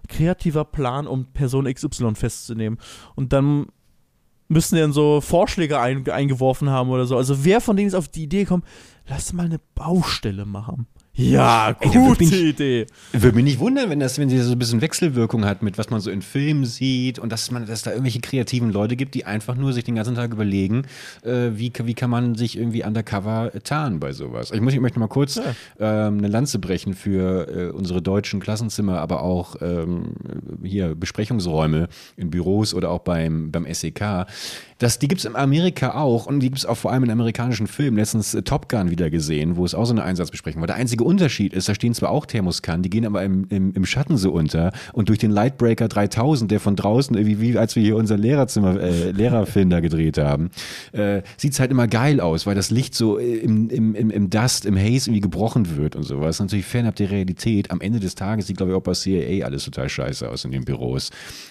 [0.08, 2.80] kreativer Plan, um Person XY festzunehmen.
[3.14, 3.66] Und dann
[4.48, 7.16] müssen die dann so Vorschläge ein, eingeworfen haben oder so.
[7.16, 8.64] Also wer von denen ist auf die Idee gekommen,
[9.08, 10.86] lass mal eine Baustelle machen.
[11.14, 12.86] Ja, Ey, gute bin ich- Idee.
[13.12, 15.90] Würde mich nicht wundern, wenn das, wenn sie so ein bisschen Wechselwirkung hat mit was
[15.90, 19.24] man so in Filmen sieht und dass man, dass da irgendwelche kreativen Leute gibt, die
[19.24, 20.82] einfach nur sich den ganzen Tag überlegen,
[21.24, 24.52] äh, wie, wie kann man sich irgendwie undercover tarnen bei sowas.
[24.52, 25.38] Ich muss ich möchte mal kurz
[25.80, 30.12] ähm, eine Lanze brechen für äh, unsere deutschen Klassenzimmer, aber auch ähm,
[30.62, 34.26] hier Besprechungsräume in Büros oder auch beim, beim SEK.
[34.78, 37.10] Das, die gibt es in Amerika auch und die gibt es auch vor allem in
[37.10, 37.96] amerikanischen Filmen.
[37.96, 40.68] Letztens äh, Top Gun wieder gesehen, wo es auch so eine Einsatzbesprechung war.
[40.68, 43.84] Der einzige Unterschied ist, da stehen zwar auch Thermoskannen, die gehen aber im, im, im
[43.84, 47.82] Schatten so unter und durch den Lightbreaker 3000, der von draußen, irgendwie, wie als wir
[47.82, 50.50] hier unser Lehrerzimmer, äh, Lehrerfilm da gedreht haben,
[50.92, 54.10] äh, sieht es halt immer geil aus, weil das Licht so äh, im, im, im,
[54.10, 56.38] im Dust, im Haze irgendwie gebrochen wird und sowas.
[56.38, 57.72] Natürlich fernab der Realität.
[57.72, 60.52] Am Ende des Tages sieht, glaube ich, auch bei CIA alles total scheiße aus in
[60.52, 61.10] den Büros.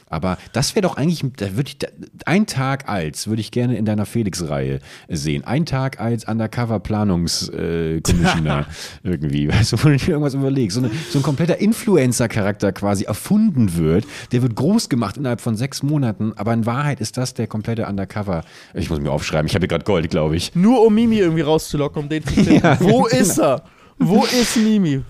[0.09, 1.87] Aber das wäre doch eigentlich, da würde ich, da,
[2.25, 5.43] ein Tag als würde ich gerne in deiner Felix-Reihe sehen.
[5.43, 8.67] Ein Tag als Undercover-Planungskommissioner
[9.03, 9.49] irgendwie.
[9.49, 10.75] Weißt du, wo du dir irgendwas überlegst.
[10.75, 14.05] So, eine, so ein kompletter Influencer-Charakter quasi erfunden wird.
[14.31, 16.33] Der wird groß gemacht innerhalb von sechs Monaten.
[16.35, 18.43] Aber in Wahrheit ist das der komplette Undercover.
[18.75, 19.47] Ich muss mir aufschreiben.
[19.47, 20.53] Ich habe hier gerade Gold, glaube ich.
[20.53, 22.47] Nur um Mimi irgendwie rauszulocken, um den zu finden.
[22.63, 23.21] Ja, Wo genau.
[23.21, 23.63] ist er?
[23.97, 25.01] Wo ist Mimi?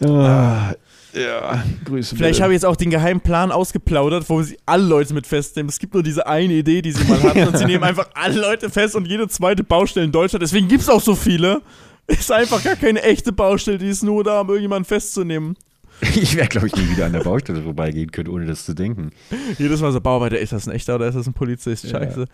[0.00, 0.74] Ah,
[1.12, 2.16] ja, Grüße.
[2.16, 5.68] Vielleicht habe ich jetzt auch den geheimen Plan ausgeplaudert, wo sie alle Leute mit festnehmen.
[5.68, 8.40] Es gibt nur diese eine Idee, die sie mal hatten und sie nehmen einfach alle
[8.40, 11.62] Leute fest und jede zweite Baustelle in Deutschland, deswegen gibt es auch so viele,
[12.06, 15.56] ist einfach gar keine echte Baustelle, die ist nur da, um irgendjemanden festzunehmen.
[16.16, 19.10] Ich werde, glaube ich, nie wieder an der Baustelle vorbeigehen können, ohne das zu denken.
[19.56, 21.84] Jedes Mal so, Bauarbeiter, ist das ein echter oder ist das ein Polizist?
[21.84, 21.90] Ja.
[21.90, 22.26] Scheiße.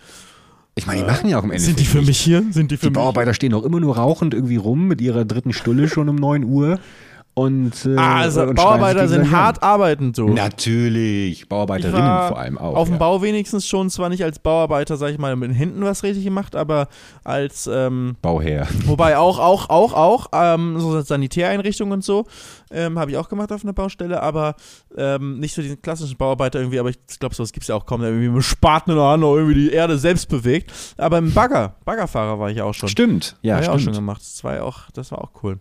[0.75, 1.77] Ich meine, die machen ja auch im Endeffekt.
[1.77, 2.45] Sind die für mich hier?
[2.51, 2.95] Sind die für Die mich?
[2.95, 6.45] Bauarbeiter stehen auch immer nur rauchend irgendwie rum mit ihrer dritten Stulle schon um 9
[6.45, 6.79] Uhr.
[7.39, 10.31] Und, äh, Ah, also und Bauarbeiter sind hart arbeitend, du.
[10.31, 11.43] Natürlich.
[11.43, 12.75] Ich Bauarbeiterinnen vor allem auch.
[12.75, 12.99] Auf dem ja.
[12.99, 16.25] Bau wenigstens schon, zwar nicht als Bauarbeiter, sag ich mal, mit den Händen was richtig
[16.25, 16.89] gemacht, aber
[17.23, 18.67] als, ähm, Bauherr.
[18.87, 22.27] wobei auch, auch, auch, auch, ähm, so Sanitäreinrichtungen und so,
[22.73, 24.57] ähm, habe ich auch gemacht auf einer Baustelle, aber
[24.97, 27.87] ähm, nicht so diesen klassischen Bauarbeiter irgendwie, aber ich glaube, sowas gibt es ja auch
[27.87, 30.73] kaum, der irgendwie mit Spaten in der Hand irgendwie die Erde selbst bewegt.
[30.97, 32.89] Aber im Bagger, Baggerfahrer war ich auch schon.
[32.89, 33.37] Stimmt.
[33.43, 34.23] Ja, Hab ich auch schon gemacht.
[34.23, 35.61] Das war ja auch, das war auch cool.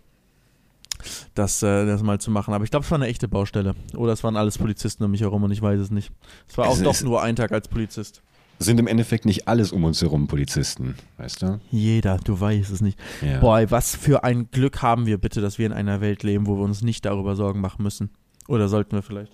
[1.36, 2.54] Das, äh, das mal zu machen.
[2.54, 3.76] Aber ich glaube, es war eine echte Baustelle.
[3.96, 6.12] Oder es waren alles Polizisten um mich herum und ich weiß es nicht.
[6.48, 8.22] Es war auch Es doch nur ein Tag als Polizist.
[8.60, 11.60] Sind im Endeffekt nicht alles um uns herum Polizisten, weißt du?
[11.70, 12.98] Jeder, du weißt es nicht.
[13.22, 13.40] Ja.
[13.40, 16.56] Boah, was für ein Glück haben wir bitte, dass wir in einer Welt leben, wo
[16.56, 18.10] wir uns nicht darüber Sorgen machen müssen.
[18.48, 19.32] Oder sollten wir vielleicht?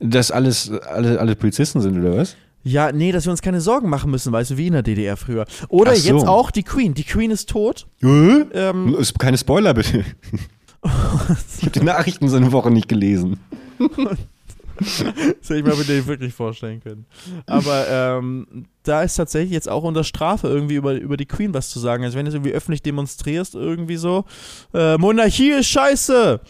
[0.00, 2.36] Dass alles, alle, alle Polizisten sind, oder was?
[2.62, 5.16] Ja, nee, dass wir uns keine Sorgen machen müssen, weißt du, wie in der DDR
[5.16, 5.46] früher.
[5.68, 6.14] Oder so.
[6.14, 6.94] jetzt auch die Queen.
[6.94, 7.86] Die Queen ist tot.
[8.00, 8.44] Hä?
[8.52, 10.04] Ähm, Ist Keine Spoiler, bitte.
[10.84, 13.38] ich habe die Nachrichten so eine Woche nicht gelesen.
[14.80, 17.06] Das hätte ich mir mit denen wirklich vorstellen können.
[17.46, 21.68] Aber ähm, da ist tatsächlich jetzt auch unter Strafe irgendwie über, über die Queen was
[21.70, 22.04] zu sagen.
[22.04, 24.24] Also wenn du irgendwie öffentlich demonstrierst, irgendwie so,
[24.72, 26.40] äh, Monarchie ist scheiße,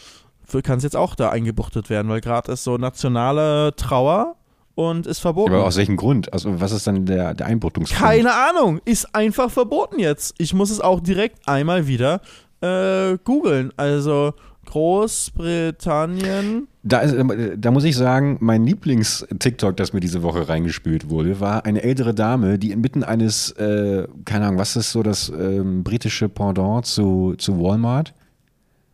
[0.63, 4.37] kann es jetzt auch da eingebuchtet werden, weil gerade ist so nationale Trauer
[4.75, 5.53] und ist verboten.
[5.53, 6.33] Aber aus welchem Grund?
[6.33, 8.01] Also, was ist dann der, der Einbuchtungsgrund?
[8.01, 10.35] Keine Ahnung, ist einfach verboten jetzt.
[10.39, 12.21] Ich muss es auch direkt einmal wieder
[12.61, 13.73] äh, googeln.
[13.77, 14.35] Also
[14.67, 17.17] Großbritannien Da, ist,
[17.57, 22.15] da muss ich sagen, mein Lieblings-TikTok, das mir diese Woche reingespült wurde, war eine ältere
[22.15, 27.35] Dame, die inmitten eines, äh, keine Ahnung, was ist so das ähm, britische Pendant zu,
[27.37, 28.15] zu Walmart?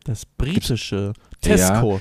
[0.05, 1.95] Das britische Tesco.
[1.95, 2.01] Ja,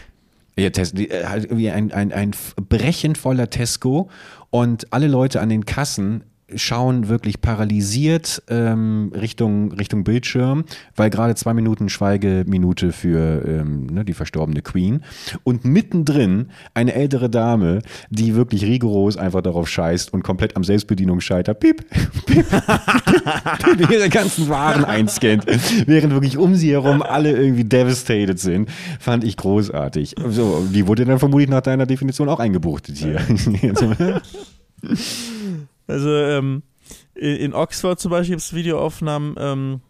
[0.57, 2.31] ja äh, halt irgendwie ein, ein, ein
[2.69, 4.09] Brechen voller Tesco
[4.49, 6.23] und alle Leute an den Kassen
[6.53, 10.65] schauen wirklich paralysiert ähm, Richtung, Richtung Bildschirm,
[10.95, 15.01] weil gerade zwei Minuten Schweigeminute für ähm, ne, die verstorbene Queen
[15.43, 17.79] und mittendrin eine ältere Dame,
[18.09, 21.83] die wirklich rigoros einfach darauf scheißt und komplett am Selbstbedienung scheitert, piep,
[22.25, 25.45] piep, piep, piep ihre ganzen Waren einscannt,
[25.87, 28.69] während wirklich um sie herum alle irgendwie devastated sind,
[28.99, 30.15] fand ich großartig.
[30.29, 33.19] So, die wurde dann vermutlich nach deiner Definition auch eingebuchtet hier.
[35.87, 36.63] Also ähm,
[37.15, 39.35] in Oxford zum Beispiel gibt es Videoaufnahmen.
[39.37, 39.81] Ähm,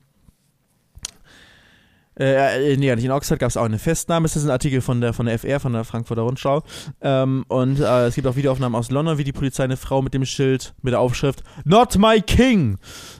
[2.18, 4.26] äh, äh, nee, nicht in Oxford gab es auch eine Festnahme.
[4.26, 6.64] Das ist ein Artikel von der, von der FR, von der Frankfurter Rundschau.
[7.02, 10.14] Ähm, und äh, es gibt auch Videoaufnahmen aus London, wie die Polizei eine Frau mit
[10.14, 12.78] dem Schild, mit der Aufschrift Not my King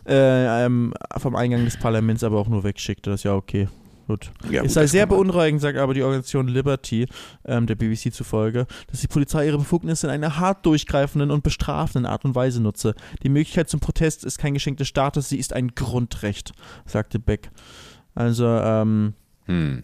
[0.08, 3.06] äh, ähm, vom Eingang des Parlaments aber auch nur wegschickt.
[3.08, 3.68] Das ist ja okay.
[4.08, 4.32] Gut.
[4.52, 7.08] Ja, es sei sehr beunruhigend, sagt aber die Organisation Liberty,
[7.44, 12.06] ähm, der BBC zufolge, dass die Polizei ihre Befugnisse in einer hart durchgreifenden und bestrafenden
[12.06, 12.94] Art und Weise nutze.
[13.24, 16.52] Die Möglichkeit zum Protest ist kein Geschenk des Staates, sie ist ein Grundrecht,
[16.86, 17.50] sagte Beck.
[18.14, 19.14] Also, ähm,
[19.46, 19.84] hm.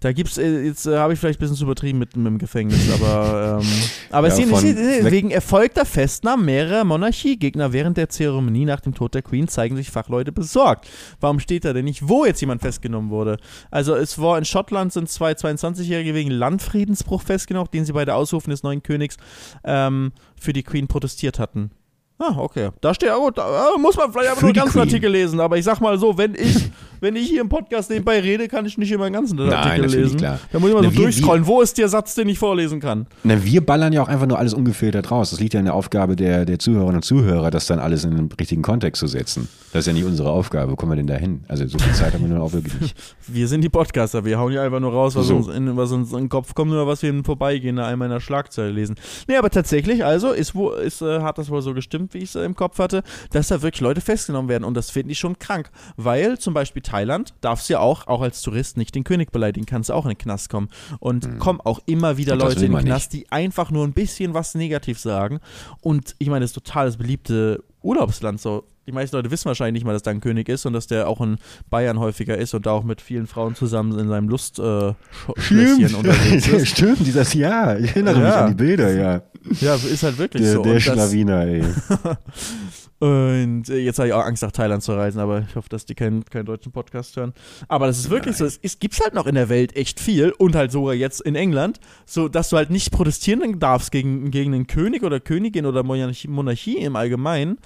[0.00, 2.36] Da gibt's, äh, jetzt äh, habe ich vielleicht ein bisschen zu übertrieben mit, mit dem
[2.36, 3.68] Gefängnis, aber, ähm,
[4.10, 9.14] aber ja, es ist wegen erfolgter Festnahmen mehrerer Monarchiegegner während der Zeremonie nach dem Tod
[9.14, 10.90] der Queen zeigen sich Fachleute besorgt.
[11.20, 13.38] Warum steht da denn nicht, wo jetzt jemand festgenommen wurde?
[13.70, 18.16] Also es war in Schottland sind zwei 22-Jährige wegen Landfriedensbruch festgenommen, den sie bei der
[18.16, 19.16] Ausrufung des neuen Königs
[19.64, 21.70] ähm, für die Queen protestiert hatten.
[22.16, 22.70] Ah, okay.
[22.80, 24.82] Da steht, gut, da muss man vielleicht aber nur den ganzen Queen.
[24.82, 25.40] Artikel lesen.
[25.40, 28.64] Aber ich sag mal so, wenn ich, wenn ich hier im Podcast nebenbei rede, kann
[28.66, 30.18] ich nicht immer den ganzen Nein, Artikel lesen.
[30.18, 30.38] Klar.
[30.52, 31.44] Da muss ich mal Na, so wir, durchscrollen.
[31.44, 33.06] Wo ist der Satz, den ich vorlesen kann?
[33.24, 35.30] Na, wir ballern ja auch einfach nur alles ungefiltert raus.
[35.30, 38.16] Das liegt ja in der Aufgabe der, der Zuhörerinnen und Zuhörer, das dann alles in
[38.16, 39.48] den richtigen Kontext zu setzen.
[39.72, 40.70] Das ist ja nicht unsere Aufgabe.
[40.70, 41.42] Wo kommen wir denn da hin?
[41.48, 42.96] Also so viel Zeit haben wir nur auch wirklich nicht.
[43.26, 44.24] Wir sind die Podcaster.
[44.24, 45.36] Wir hauen ja einfach nur raus, was, so.
[45.36, 48.12] uns, in, was uns in den Kopf kommt oder was wir im Vorbeigehen einmal in
[48.12, 48.96] der Schlagzeile lesen.
[49.26, 52.34] Nee, aber tatsächlich, also ist, wo, ist, äh, hat das wohl so gestimmt, wie ich
[52.34, 54.64] es im Kopf hatte, dass da wirklich Leute festgenommen werden.
[54.64, 55.70] Und das finde ich schon krank.
[55.96, 59.66] Weil zum Beispiel Thailand darfst du ja auch, auch als Tourist nicht den König beleidigen,
[59.66, 60.68] kannst du auch in den Knast kommen.
[61.00, 61.38] Und hm.
[61.38, 63.24] kommen auch immer wieder Leute in den Knast, nicht.
[63.24, 65.40] die einfach nur ein bisschen was negativ sagen.
[65.80, 69.74] Und ich meine, das ist total das beliebte Urlaubsland so die meisten Leute wissen wahrscheinlich
[69.74, 71.38] nicht mal, dass da ein König ist und dass der auch in
[71.70, 74.96] Bayern häufiger ist und da auch mit vielen Frauen zusammen in seinem Lustschlösschen
[75.36, 76.68] äh, unterwegs ist.
[76.68, 77.78] Stimmt, dieses Jahr.
[77.78, 78.26] Ich erinnere ja.
[78.26, 79.22] mich an die Bilder, ja.
[79.60, 80.62] Ja, ist halt wirklich der, so.
[80.62, 81.64] Der Schlawiner, ey.
[83.04, 85.84] Und äh, jetzt habe ich auch Angst, nach Thailand zu reisen, aber ich hoffe, dass
[85.84, 87.34] die keinen, keinen deutschen Podcast hören.
[87.68, 88.48] Aber das ist wirklich Nein.
[88.48, 88.58] so.
[88.62, 91.80] Es, gibt halt noch in der Welt echt viel und halt sogar jetzt in England,
[92.06, 96.28] so dass du halt nicht protestieren darfst gegen, gegen einen König oder Königin oder Monarchie,
[96.28, 97.58] Monarchie im Allgemeinen,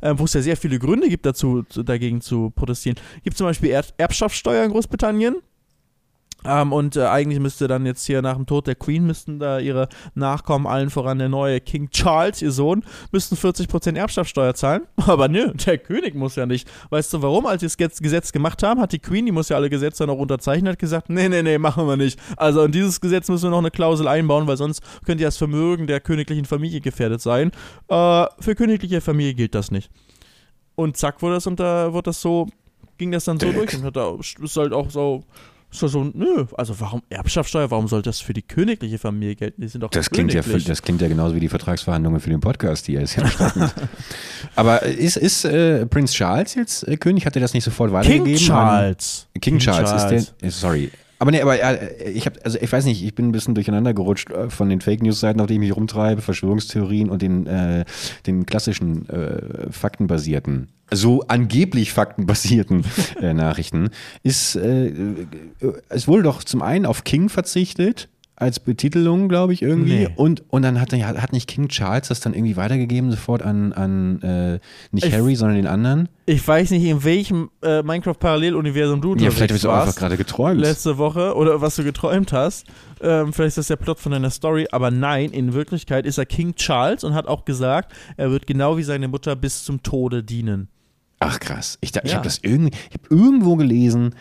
[0.00, 2.98] äh, wo es ja sehr viele Gründe gibt, dazu dagegen zu protestieren.
[3.22, 5.42] Gibt zum Beispiel Erbschaftssteuer in Großbritannien.
[6.46, 9.58] Ähm, und äh, eigentlich müsste dann jetzt hier nach dem Tod der Queen, müssten da
[9.58, 14.82] ihre Nachkommen, allen voran der neue King Charles, ihr Sohn, müssten 40% Erbschaftssteuer zahlen.
[15.06, 16.68] Aber nö, der König muss ja nicht.
[16.90, 17.46] Weißt du warum?
[17.46, 20.18] Als sie das Gesetz gemacht haben, hat die Queen, die muss ja alle Gesetze noch
[20.18, 22.18] unterzeichnen, hat gesagt, nee, nee, nee, machen wir nicht.
[22.36, 25.36] Also in dieses Gesetz müssen wir noch eine Klausel einbauen, weil sonst könnte ja das
[25.36, 27.50] Vermögen der königlichen Familie gefährdet sein.
[27.88, 29.90] Äh, für königliche Familie gilt das nicht.
[30.74, 32.46] Und zack, wurde das, unter, wurde das so,
[32.98, 35.24] ging das dann so durch und hat da, ist halt auch so
[35.70, 39.60] so, so, nö, also warum Erbschaftssteuer, warum soll das für die königliche Familie gelten?
[39.60, 42.40] Die sind doch das klingt ja Das klingt ja genauso wie die Vertragsverhandlungen für den
[42.40, 43.24] Podcast, die er ist ja
[44.56, 47.26] Aber ist, ist äh, Prinz Charles jetzt äh, König?
[47.26, 48.36] Hat er das nicht sofort weitergegeben?
[48.36, 49.28] King Charles.
[49.34, 52.70] King, King Charles, Charles, ist der, sorry, aber nee, aber äh, ich habe, also ich
[52.70, 55.46] weiß nicht, ich bin ein bisschen durcheinander gerutscht äh, von den Fake News Seiten, auf
[55.46, 57.84] denen ich mich rumtreibe, Verschwörungstheorien und den, äh,
[58.26, 62.84] den klassischen äh, faktenbasierten, so angeblich faktenbasierten
[63.20, 63.90] äh, Nachrichten.
[64.22, 65.26] Ist äh, äh,
[65.88, 68.08] es wurde doch zum einen auf King verzichtet
[68.38, 70.00] als Betitelung, glaube ich, irgendwie.
[70.00, 70.08] Nee.
[70.14, 74.20] Und, und dann hat, hat nicht King Charles das dann irgendwie weitergegeben, sofort an, an
[74.20, 74.58] äh,
[74.92, 76.10] nicht ich, Harry, sondern den anderen?
[76.26, 80.60] Ich weiß nicht, in welchem äh, Minecraft-Paralleluniversum du Ja, vielleicht hast du einfach gerade geträumt.
[80.60, 82.66] Letzte Woche oder was du geträumt hast.
[83.00, 86.26] Ähm, vielleicht ist das der Plot von deiner Story, aber nein, in Wirklichkeit ist er
[86.26, 90.22] King Charles und hat auch gesagt, er wird genau wie seine Mutter bis zum Tode
[90.22, 90.68] dienen.
[91.18, 91.78] Ach krass.
[91.80, 92.02] Ich, ja.
[92.04, 94.14] ich habe das irgendwie, ich habe irgendwo gelesen,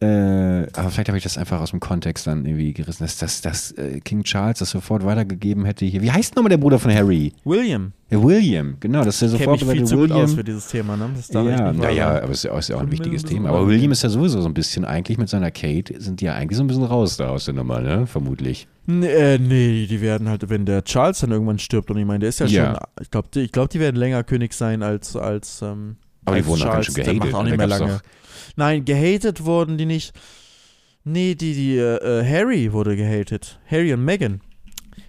[0.00, 3.40] Äh, aber vielleicht habe ich das einfach aus dem Kontext dann irgendwie gerissen, dass, dass,
[3.40, 5.86] dass äh, King Charles das sofort weitergegeben hätte.
[5.86, 6.00] Hier.
[6.02, 7.32] Wie heißt nochmal der Bruder von Harry?
[7.44, 7.90] William.
[8.08, 10.36] Ja, William, genau, dass er Kennt sofort mich viel zu gut aus William.
[10.36, 11.10] für dieses Thema, ne?
[11.16, 13.28] Das darf ich Ja, naja, aber es ist ja, ist ja auch ein wichtiges ein
[13.28, 13.48] Thema.
[13.48, 13.66] Aber.
[13.66, 16.58] William ist ja sowieso so ein bisschen eigentlich mit seiner Kate, sind die ja eigentlich
[16.58, 18.06] so ein bisschen raus da aus der Nummer, ne?
[18.06, 18.68] Vermutlich.
[18.86, 22.20] Nee, äh, nee, die werden halt, wenn der Charles dann irgendwann stirbt, und ich meine,
[22.20, 22.66] der ist ja, Ja.
[22.74, 25.96] schon, ich glaube, die, ich glaub, die werden länger König sein als, als, ähm,
[26.28, 27.34] Aber die wurden auch ganz schön gehatet.
[27.34, 27.48] auch ne?
[27.50, 28.00] nicht mehr lange.
[28.56, 30.12] Nein, gehatet wurden die nicht.
[31.04, 33.58] Nee, die, die, äh, Harry wurde gehatet.
[33.70, 34.40] Harry und Meghan.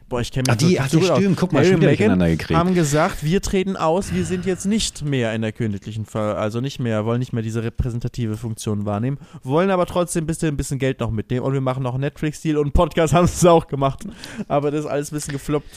[0.09, 1.17] Boah, ich kenne mich Ach, die, ach, gut aus.
[1.19, 2.59] stimmt, guck mal, Harry schon Meghan gekriegt.
[2.59, 6.61] haben gesagt, wir treten aus, wir sind jetzt nicht mehr in der königlichen Fall, also
[6.61, 10.57] nicht mehr, wollen nicht mehr diese repräsentative Funktion wahrnehmen, wollen aber trotzdem ein bisschen, ein
[10.57, 13.49] bisschen Geld noch mitnehmen und wir machen noch einen Netflix-Deal und einen Podcast haben sie
[13.49, 14.03] auch gemacht.
[14.47, 15.67] Aber das ist alles ein bisschen gefloppt.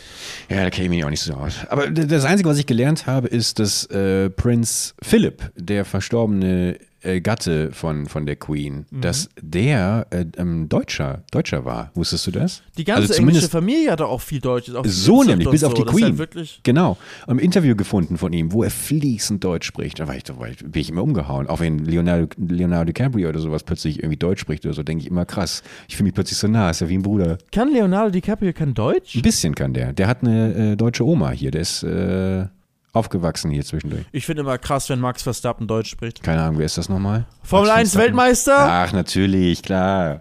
[0.49, 1.55] Ja, da kenne ich mich auch nicht so aus.
[1.68, 7.20] Aber das Einzige, was ich gelernt habe, ist, dass äh, Prinz Philip, der verstorbene äh,
[7.20, 9.00] Gatte von, von der Queen, Mhm.
[9.00, 11.90] dass der äh, ähm, Deutscher, Deutscher war.
[11.94, 12.62] Wusstest du das?
[12.78, 14.74] Die ganze Also englische Familie hat auch viel Deutsches.
[14.74, 16.18] Auch So nämlich, bis auf die Das halt Queen.
[16.18, 16.96] wirklich, Genau.
[17.26, 20.00] Ein Interview gefunden von ihm, wo er fließend Deutsch spricht.
[20.00, 21.46] Da war ich, da war ich, bin ich immer umgehauen.
[21.46, 25.11] Auch wenn Leonardo, Leonardo DiCaprio oder sowas plötzlich irgendwie Deutsch spricht oder so, denke ich
[25.11, 25.62] immer krass.
[25.88, 27.38] Ich fühle mich plötzlich so nah, ist ja wie ein Bruder.
[27.50, 29.16] kann Leonardo DiCaprio kein Deutsch?
[29.16, 29.92] Ein bisschen kann der.
[29.92, 31.50] Der hat eine äh, deutsche Oma hier.
[31.50, 32.46] Der ist äh,
[32.93, 34.05] aufgewachsen hier zwischendurch.
[34.12, 36.22] Ich finde immer krass, wenn Max Verstappen Deutsch spricht.
[36.22, 37.24] Keine Ahnung, wer ist das nochmal?
[37.43, 38.07] Formel Max 1 Verstappen.
[38.18, 38.57] Weltmeister?
[38.59, 40.20] Ach, natürlich, klar.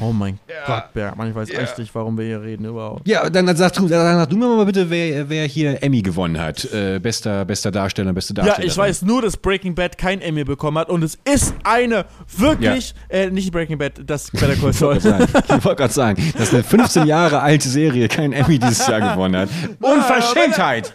[0.00, 3.06] Oh mein Gott, Bergmann, ich weiß echt nicht, warum wir hier reden überhaupt.
[3.06, 6.40] Ja, dann, sag, du, dann sag du mir mal bitte, wer, wer hier Emmy gewonnen
[6.40, 6.64] hat.
[6.72, 8.68] Äh, bester, bester Darsteller, beste Ja, Darstellerin.
[8.72, 12.94] ich weiß nur, dass Breaking Bad kein Emmy bekommen hat und es ist eine wirklich,
[13.10, 14.96] äh, nicht Breaking Bad, das Better Call Saul.
[14.96, 19.36] ich wollte gerade sagen, dass eine 15 Jahre alte Serie keinen Emmy dieses Jahr gewonnen
[19.36, 19.50] hat.
[19.80, 20.94] Unverschämtheit!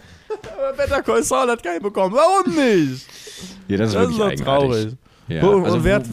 [0.56, 2.14] Aber Better Call Saul hat keinen bekommen.
[2.14, 3.06] Warum nicht?
[3.68, 4.44] Ja, das ist Das ist wirklich eigenartig.
[4.44, 4.96] traurig.
[5.28, 6.04] Ja, und, also und wer hat,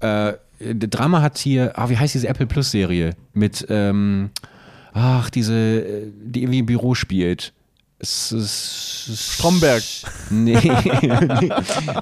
[0.00, 0.38] Äh,
[0.74, 3.14] der Drama hat hier, ah, wie heißt diese Apple Plus Serie?
[3.32, 4.30] Mit, ähm,
[4.92, 7.52] ach, diese, äh, die irgendwie im Büro spielt.
[7.98, 9.82] Es ist, Stromberg.
[10.30, 10.54] Nee.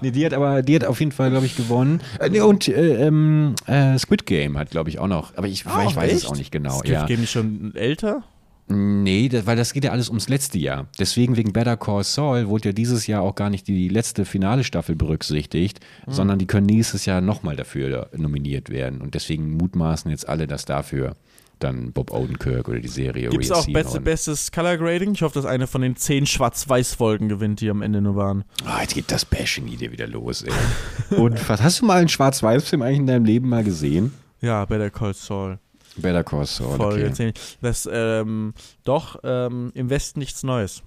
[0.03, 2.01] nee, die hat aber, die hat auf jeden Fall, glaube ich, gewonnen.
[2.21, 5.37] Äh, nee, und äh, ähm, äh, Squid Game hat, glaube ich, auch noch.
[5.37, 6.31] Aber ich, Ah, ich weiß es echt?
[6.31, 6.79] auch nicht genau.
[6.79, 7.07] Squid ja.
[7.07, 8.23] Game ist schon älter?
[8.69, 10.89] Nee, das, weil das geht ja alles ums letzte Jahr.
[10.99, 14.63] Deswegen wegen Better Call Saul wurde ja dieses Jahr auch gar nicht die letzte finale
[14.65, 16.13] Staffel berücksichtigt, Hm.
[16.13, 19.01] sondern die können nächstes Jahr nochmal dafür nominiert werden.
[19.01, 21.15] Und deswegen mutmaßen jetzt alle, dass dafür
[21.59, 25.15] dann Bob Odenkirk oder die Serie Gibt es auch beste, bestes Color Grading?
[25.15, 28.45] Ich hoffe, dass eine von den zehn Schwarz-Weiß-Folgen gewinnt, die am Ende nur waren.
[28.65, 30.53] Ah, jetzt geht das Bashing hier wieder los, ey.
[31.17, 34.13] Und was hast du mal einen Schwarz-Weiß-Film eigentlich in deinem Leben mal gesehen?
[34.41, 35.59] Ja, Better Call Saul.
[36.03, 37.13] Better Call Saul, Folge okay.
[37.13, 37.33] 10.
[37.61, 40.83] Das, ähm, doch, ähm, im Westen nichts Neues.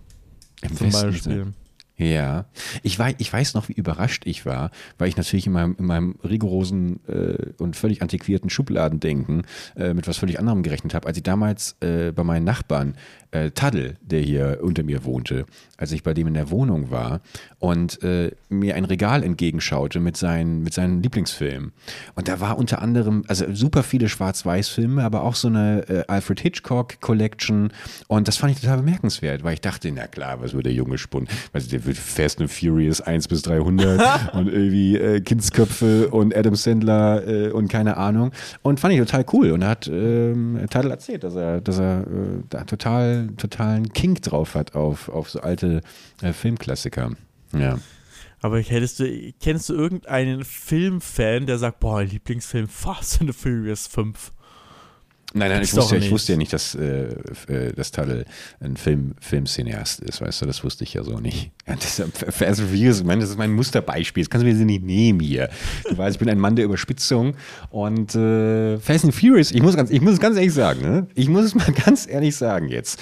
[0.62, 1.54] Im Zum Westen, Beispiel.
[2.02, 2.46] Ja,
[2.82, 5.86] ich weiß, ich weiß noch, wie überrascht ich war, weil ich natürlich in meinem, in
[5.86, 9.44] meinem rigorosen äh, und völlig antiquierten Schubladendenken
[9.76, 12.96] äh, mit was völlig anderem gerechnet habe, als ich damals äh, bei meinen Nachbarn
[13.30, 15.46] äh, Taddel, der hier unter mir wohnte,
[15.78, 17.22] als ich bei dem in der Wohnung war
[17.60, 21.72] und äh, mir ein Regal entgegenschaute mit seinen, mit seinen Lieblingsfilmen.
[22.16, 26.40] Und da war unter anderem, also super viele Schwarz-Weiß-Filme, aber auch so eine äh, Alfred
[26.40, 27.72] Hitchcock Collection.
[28.08, 30.98] Und das fand ich total bemerkenswert, weil ich dachte, na klar, was wird der Junge
[30.98, 31.28] spunnen?
[31.54, 37.28] Also der Fast and Furious 1 bis 300 und irgendwie äh, Kindsköpfe und Adam Sandler
[37.28, 38.32] äh, und keine Ahnung.
[38.62, 39.52] Und fand ich total cool.
[39.52, 44.22] Und er hat ähm, Tadel erzählt, dass er, dass er äh, da total, totalen Kink
[44.22, 45.82] drauf hat auf, auf so alte
[46.22, 47.12] äh, Filmklassiker.
[47.54, 47.80] Ja.
[48.42, 53.88] Aber hättest du, kennst du irgendeinen Filmfan, der sagt, boah, Lieblingsfilm Fast and the Furious
[53.88, 54.32] 5?
[55.34, 56.12] Nein, nein, ich wusste, ja- ich nicht.
[56.12, 57.14] wusste ja nicht, dass, äh,
[57.48, 58.26] äh, dass Tadel
[58.60, 61.52] ein Film, Filmcineast ist, weißt du, das wusste ich ja so nicht.
[61.68, 64.52] Ja, das ist, Fast and Furious, ich meine, das ist mein Musterbeispiel, das kannst du
[64.52, 65.50] mir nicht nehmen hier.
[65.88, 67.36] Du weißt, ich bin ein Mann der Überspitzung
[67.70, 71.08] und äh, Fast and Furious, ich muss, ganz, ich muss es ganz ehrlich sagen, ne?
[71.16, 73.00] ich muss es mal ganz ehrlich sagen jetzt.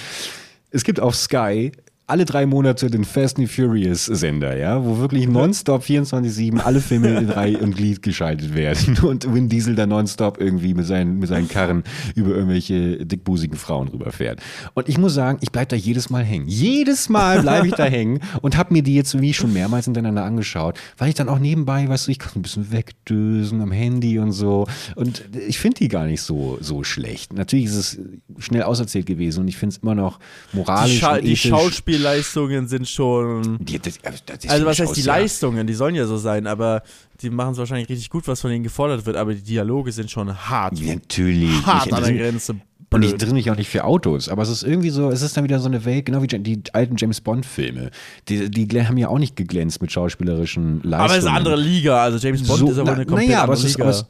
[0.72, 1.72] Es gibt auf Sky
[2.10, 7.10] alle drei Monate den Fast and Furious Sender, ja, wo wirklich nonstop 24-7 alle Filme
[7.10, 11.30] in Reihe und Glied geschaltet werden und Vin Diesel da nonstop irgendwie mit seinen, mit
[11.30, 11.84] seinen Karren
[12.16, 14.41] über irgendwelche dickbusigen Frauen rüberfährt.
[14.74, 16.47] Und ich muss sagen, ich bleib da jedes Mal hängen.
[16.47, 20.24] Jedes Mal bleibe ich da hängen und habe mir die jetzt wie schon mehrmals hintereinander
[20.24, 24.18] angeschaut, weil ich dann auch nebenbei, weißt du, ich kann ein bisschen wegdösen am Handy
[24.18, 27.34] und so und ich finde die gar nicht so, so schlecht.
[27.34, 27.99] Natürlich ist es
[28.39, 30.20] schnell auserzählt gewesen und ich finde es immer noch
[30.53, 33.58] moralisch Die, Scha die ethisch Schauspielleistungen sind schon.
[33.60, 35.14] die, das, das ist Also, was heißt die Schauspieler.
[35.20, 35.68] Leistungen?
[35.68, 36.82] Die sollen ja so sein, aber
[37.22, 40.10] die machen es wahrscheinlich richtig gut, was von ihnen gefordert wird, aber die Dialoge sind
[40.10, 40.80] schon hart.
[40.80, 41.66] Ja, natürlich.
[41.66, 42.56] Hart Ich- an der Grenze.
[42.91, 43.14] Und ich blöd.
[43.22, 45.60] interessiere mich auch nicht für Autos, aber es ist irgendwie so, es ist dann wieder
[45.60, 47.91] so eine Welt, genau wie die alten James Bond-Filme.
[48.30, 50.93] Die, die haben ja auch nicht geglänzt mit schauspielerischen Leistungen.
[50.95, 52.02] Aber es ist eine andere Liga.
[52.02, 53.84] Also James Bond ist aber eine komplett naja, aber andere ist, Liga.
[53.84, 54.06] aber es,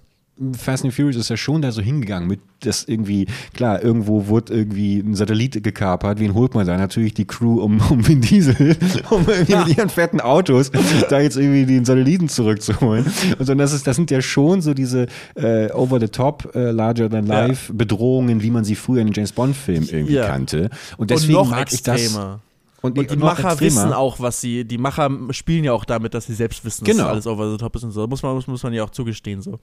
[0.58, 4.54] Fast and Furious ist ja schon da so hingegangen mit, das irgendwie, klar, irgendwo wurde
[4.54, 6.20] irgendwie ein Satellit gekapert.
[6.20, 6.78] Wen holt man da?
[6.78, 8.78] Natürlich die Crew um, um Vin Diesel,
[9.10, 10.72] um irgendwie mit ihren fetten Autos
[11.10, 13.06] da jetzt irgendwie den Satelliten zurückzuholen.
[13.38, 18.42] Und so, das, ist, das sind ja schon so diese äh, over-the-top, äh, larger-than-life Bedrohungen,
[18.42, 20.28] wie man sie früher in den James Bond-Filmen irgendwie Ja.
[20.28, 20.70] kannte.
[20.98, 22.18] Und und deswegen noch mag ich das.
[22.82, 23.60] Und, Und die Macher extremer.
[23.60, 24.64] wissen auch, was sie.
[24.64, 27.04] Die Macher spielen ja auch damit, dass sie selbst wissen, Genau.
[27.04, 28.08] dass alles over the top ist und so.
[28.08, 29.42] Muss man, muss, muss man ja auch zugestehen.
[29.42, 29.60] So.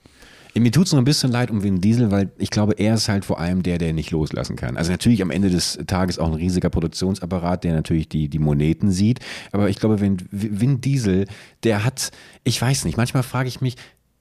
[0.55, 3.09] Mir tut es noch ein bisschen leid um Vin Diesel, weil ich glaube, er ist
[3.09, 4.77] halt vor allem der, der nicht loslassen kann.
[4.77, 8.91] Also natürlich am Ende des Tages auch ein riesiger Produktionsapparat, der natürlich die, die Moneten
[8.91, 9.21] sieht.
[9.53, 11.27] Aber ich glaube, wenn Vin Diesel,
[11.63, 12.11] der hat,
[12.45, 13.77] ich weiß nicht, manchmal frage ich mich,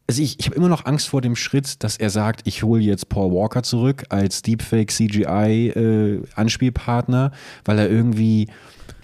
[0.08, 2.82] also ich, ich habe immer noch Angst vor dem Schritt, dass er sagt, ich hole
[2.82, 7.32] jetzt Paul Walker zurück als Deepfake CGI äh, Anspielpartner,
[7.66, 8.48] weil er irgendwie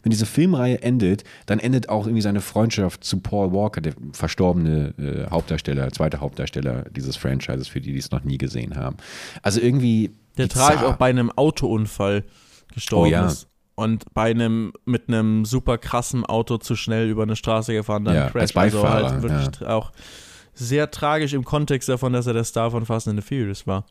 [0.03, 4.93] wenn diese Filmreihe endet, dann endet auch irgendwie seine Freundschaft zu Paul Walker, der verstorbene
[4.97, 8.97] äh, Hauptdarsteller, zweite Hauptdarsteller dieses Franchises, für die, die es noch nie gesehen haben.
[9.41, 10.11] Also irgendwie.
[10.37, 12.23] Der tragisch auch bei einem Autounfall
[12.73, 13.27] gestorben Oh ja.
[13.27, 13.47] ist.
[13.75, 18.15] Und bei einem mit einem super krassen Auto zu schnell über eine Straße gefahren, dann
[18.15, 18.35] Ja, crasht.
[18.37, 19.91] als Beifahrer, also halt wirklich auch
[20.53, 23.85] sehr tragisch im Kontext davon, dass er der Star von Fast and the Furious war.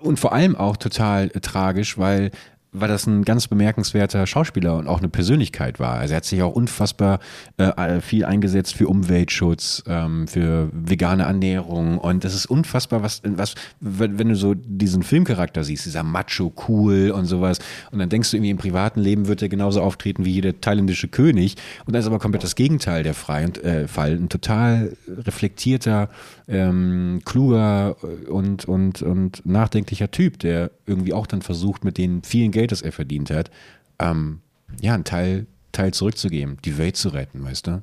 [0.00, 2.30] Und vor allem auch total tragisch, weil,
[2.72, 5.94] weil das ein ganz bemerkenswerter Schauspieler und auch eine Persönlichkeit war.
[5.98, 7.20] Also er hat sich auch unfassbar
[7.58, 13.54] äh, viel eingesetzt für Umweltschutz, ähm, für vegane Ernährung und das ist unfassbar, was, was,
[13.80, 17.58] wenn du so diesen Filmcharakter siehst, dieser Macho cool und sowas
[17.90, 21.08] und dann denkst du irgendwie im privaten Leben wird er genauso auftreten wie jeder thailändische
[21.08, 24.12] König und dann ist aber komplett das Gegenteil der Frei und, äh, Fall.
[24.12, 26.08] Ein total reflektierter,
[26.48, 27.96] ähm, kluger
[28.28, 32.82] und, und, und nachdenklicher Typ, der irgendwie auch dann versucht, mit dem vielen Geld, das
[32.82, 33.50] er verdient hat,
[33.98, 34.40] ähm,
[34.80, 37.82] ja, einen Teil, Teil zurückzugeben, die Welt zu retten, weißt du?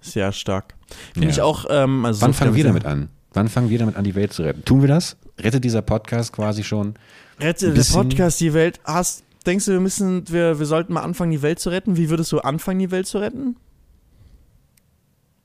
[0.00, 0.74] Sehr stark.
[1.14, 1.32] Finde Ja.
[1.32, 1.66] ich auch.
[1.68, 3.08] Ähm, also Wann so fangen wir damit an?
[3.32, 4.64] Wann fangen wir damit an, die Welt zu retten?
[4.64, 5.16] Tun wir das?
[5.38, 6.94] Rettet dieser Podcast quasi schon?
[7.40, 8.80] Rette ein der Podcast die Welt.
[8.84, 11.96] Hast, denkst du, wir müssen, wir, wir sollten mal anfangen, die Welt zu retten?
[11.96, 13.56] Wie würdest du anfangen, die Welt zu retten?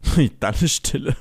[0.40, 1.16] Dann ist Stille.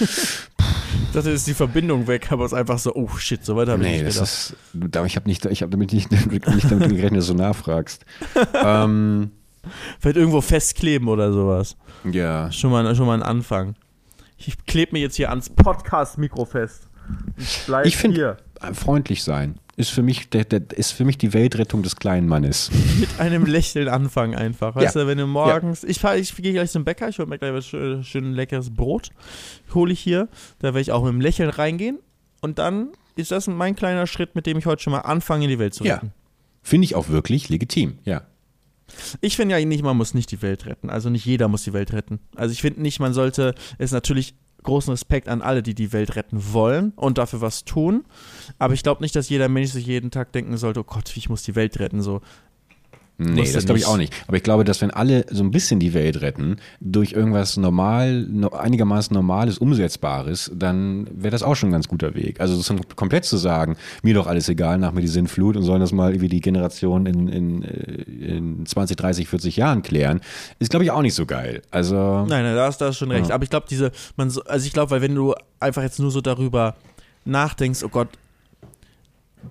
[0.00, 3.68] ich dachte, ist die Verbindung weg, aber es ist einfach so, oh shit, so weit
[3.68, 4.96] habe ich Nee, nicht das gedacht.
[5.04, 8.04] ist, ich habe nicht, ich habe damit nicht, nicht damit gerechnet, dass du nachfragst.
[8.54, 9.30] ähm,
[9.98, 11.76] Vielleicht irgendwo festkleben oder sowas.
[12.10, 13.74] ja, Schon mal, schon mal ein Anfang.
[14.38, 16.88] Ich klebe mir jetzt hier ans Podcast-Mikro fest.
[17.36, 18.38] Ich bleib Ich find- hier.
[18.72, 22.70] freundlich sein ist für mich, der, der, ist für mich die Weltrettung des kleinen Mannes.
[23.00, 24.76] Mit einem Lächeln anfangen einfach.
[24.76, 25.02] Weißt Ja.
[25.02, 25.82] du, wenn du morgens.
[25.84, 28.70] Ich, fahr, ich gehe gleich zum Bäcker, ich hole mir gleich was schön, schön leckeres
[28.70, 29.10] Brot.
[29.74, 30.28] Hole ich hier.
[30.60, 31.98] Da werde ich auch mit einem Lächeln reingehen.
[32.40, 35.58] Und dann ist das mein kleiner Schritt, mit dem ich heute schon mal anfange, die
[35.58, 35.94] Welt zu Ja.
[35.96, 36.12] retten.
[36.62, 38.22] Finde ich auch wirklich legitim, ja.
[39.20, 40.90] Ich finde ja nicht, man muss nicht die Welt retten.
[40.90, 42.18] Also nicht jeder muss die Welt retten.
[42.34, 46.16] Also ich finde nicht, man sollte es natürlich großen Respekt an alle, die die Welt
[46.16, 48.04] retten wollen und dafür was tun.
[48.58, 51.28] Aber ich glaube nicht, dass jeder Mensch sich jeden Tag denken sollte, oh Gott, ich
[51.28, 52.02] muss die Welt retten.
[52.02, 52.20] So,
[53.22, 54.14] Nee, das glaube ich auch nicht.
[54.26, 58.22] Aber ich glaube, dass wenn alle so ein bisschen die Welt retten, durch irgendwas normal,
[58.22, 62.40] no, einigermaßen Normales, Umsetzbares, dann wäre das auch schon ein ganz guter Weg.
[62.40, 65.80] Also so komplett zu sagen, mir doch alles egal, nach mir die Sinnflut und sollen
[65.80, 70.20] das mal irgendwie die Generation in, in, äh, in 20, 30, 40 Jahren klären,
[70.58, 71.60] ist glaube ich auch nicht so geil.
[71.70, 71.94] Also
[72.26, 73.28] Nein, nein, da hast du schon recht.
[73.28, 73.34] Ja.
[73.34, 76.10] Aber ich glaube, diese, man, so- also ich glaube, weil wenn du einfach jetzt nur
[76.10, 76.76] so darüber
[77.26, 78.08] nachdenkst, oh Gott,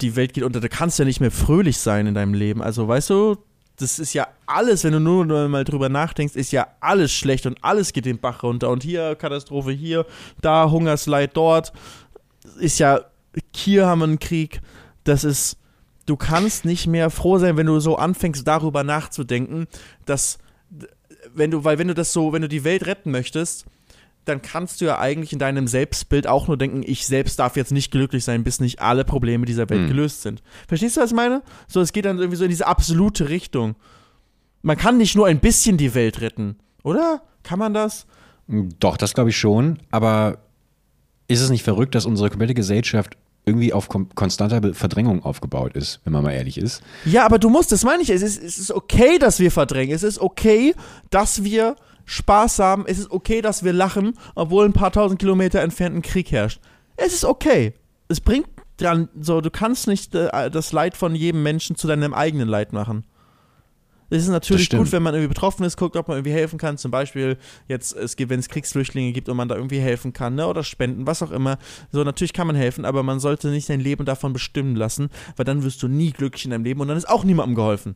[0.02, 2.62] die Welt geht unter, da kannst du ja nicht mehr fröhlich sein in deinem Leben.
[2.62, 3.38] Also, weißt du,
[3.80, 7.58] das ist ja alles, wenn du nur, mal drüber nachdenkst, ist ja alles schlecht und
[7.64, 8.70] alles geht den Bach runter.
[8.70, 10.06] Und hier Katastrophe hier,
[10.42, 11.72] da Hungersleid dort.
[12.60, 13.02] Ist ja,
[13.56, 14.62] hier haben wir einen Krieg.
[15.06, 15.58] Das ist,
[16.06, 19.68] du kannst nicht mehr froh sein, wenn du so anfängst, darüber nachzudenken,
[20.06, 20.40] dass
[21.34, 23.66] wenn du, weil wenn du das so, wenn du die Welt retten möchtest,
[24.30, 27.72] dann kannst du ja eigentlich in deinem Selbstbild auch nur denken, ich selbst darf jetzt
[27.72, 29.88] nicht glücklich sein, bis nicht alle Probleme dieser Welt Hm.
[29.88, 30.42] gelöst sind.
[30.68, 31.42] Verstehst du, was ich meine?
[31.68, 33.76] So, es geht dann irgendwie so in diese absolute Richtung.
[34.62, 37.22] Man kann nicht nur ein bisschen die Welt retten, oder?
[37.44, 38.06] Kann man das?
[38.80, 39.80] Doch, das glaube ich schon.
[39.92, 40.40] Aber
[41.28, 43.16] ist es nicht verrückt, dass unsere komplette Gesellschaft
[43.46, 46.84] irgendwie auf konstanter Verdrängung aufgebaut ist, wenn man mal ehrlich ist?
[47.06, 49.96] Ja, aber du musst, das meine ich, es ist, es ist okay, dass wir verdrängen.
[49.96, 50.76] Es ist okay,
[51.10, 51.76] dass wir
[52.10, 52.86] Spaß haben.
[52.88, 56.60] Es ist okay, dass wir lachen, obwohl ein paar tausend Kilometer entfernt ein Krieg herrscht.
[56.98, 57.74] Es ist okay.
[58.08, 58.48] Es bringt
[58.78, 62.74] dran, so, du kannst nicht äh, das Leid von jedem Menschen zu deinem eigenen Leid
[62.74, 63.04] machen.
[64.10, 66.80] Es ist natürlich gut, wenn man irgendwie betroffen ist, guckt, ob man irgendwie helfen kann.
[66.80, 67.38] Zum Beispiel
[67.68, 70.48] jetzt, es gibt, wenn es Kriegsflüchtlinge gibt und man da irgendwie helfen kann, ne?
[70.48, 71.60] Oder spenden, was auch immer.
[71.92, 75.46] So, natürlich kann man helfen, aber man sollte nicht sein Leben davon bestimmen lassen, weil
[75.46, 77.96] dann wirst du nie glücklich in deinem Leben und dann ist auch niemandem geholfen.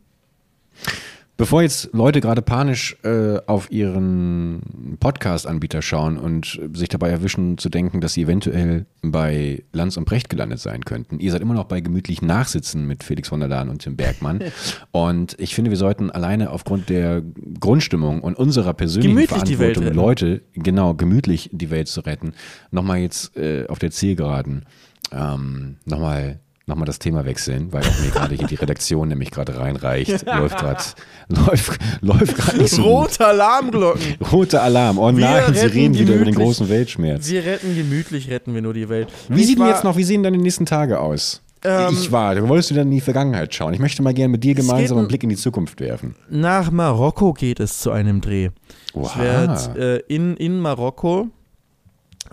[1.36, 7.68] Bevor jetzt Leute gerade panisch äh, auf ihren Podcast-Anbieter schauen und sich dabei erwischen zu
[7.68, 11.64] denken, dass sie eventuell bei Lanz und Brecht gelandet sein könnten, ihr seid immer noch
[11.64, 14.44] bei gemütlich Nachsitzen mit Felix von der Lahn und Tim Bergmann.
[14.92, 17.22] und ich finde, wir sollten alleine aufgrund der
[17.58, 19.92] Grundstimmung und unserer persönlichen Gemütlich Verantwortung.
[19.92, 22.34] Leute, genau, gemütlich die Welt zu retten,
[22.70, 24.66] nochmal jetzt äh, auf der Zielgeraden
[25.10, 29.30] ähm, nochmal noch mal das Thema wechseln, weil auch mir gerade hier die Redaktion nämlich
[29.30, 30.24] gerade reinreicht.
[30.26, 30.82] Läuft gerade
[31.28, 32.90] läuft, läuft gerade nicht so gut.
[32.92, 34.14] Rote Alarmglocken.
[34.32, 34.98] Roter Alarm.
[34.98, 37.28] Oh Wir nein, sie retten reden wieder über den großen Weltschmerz.
[37.28, 39.08] Wir retten gemütlich, retten wir nur die Welt.
[39.28, 41.42] Wie Ich sieht denn jetzt noch, wie sehen deine nächsten Tage aus?
[41.66, 43.72] Ähm, ich war, du wolltest du dann in die Vergangenheit schauen.
[43.74, 46.14] Ich möchte mal gerne mit dir gemeinsam einen ein- Blick in die Zukunft werfen.
[46.28, 48.50] Nach Marokko geht es zu einem Dreh.
[48.92, 49.16] Wow.
[49.18, 51.28] werd, äh, in, in Marokko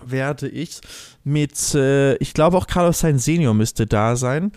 [0.04, 0.80] werde ich
[1.24, 4.52] mit, äh, ich glaube auch Carlos Sainz Senior müsste da sein.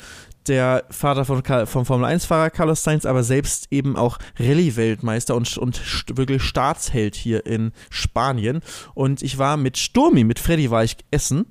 [0.47, 5.82] Der Vater von, vom Formel-1-Fahrer Carlos Sainz, aber selbst eben auch Rallye-Weltmeister und, und
[6.16, 8.61] wirklich Staatsheld hier in Spanien.
[8.93, 11.47] Und ich war mit Sturmi, mit Freddy war ich essen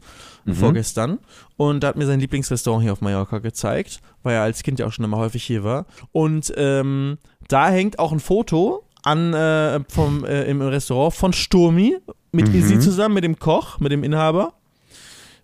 [0.53, 1.21] vorgestern
[1.57, 4.87] und da hat mir sein Lieblingsrestaurant hier auf Mallorca gezeigt, weil er als Kind ja
[4.87, 5.87] auch schon immer häufig hier war.
[6.13, 11.97] Und ähm, da hängt auch ein Foto an äh, vom, äh, im Restaurant von Sturmi
[12.33, 12.55] mit Mhm.
[12.55, 14.55] Izzy zusammen, mit dem Koch, mit dem Inhaber.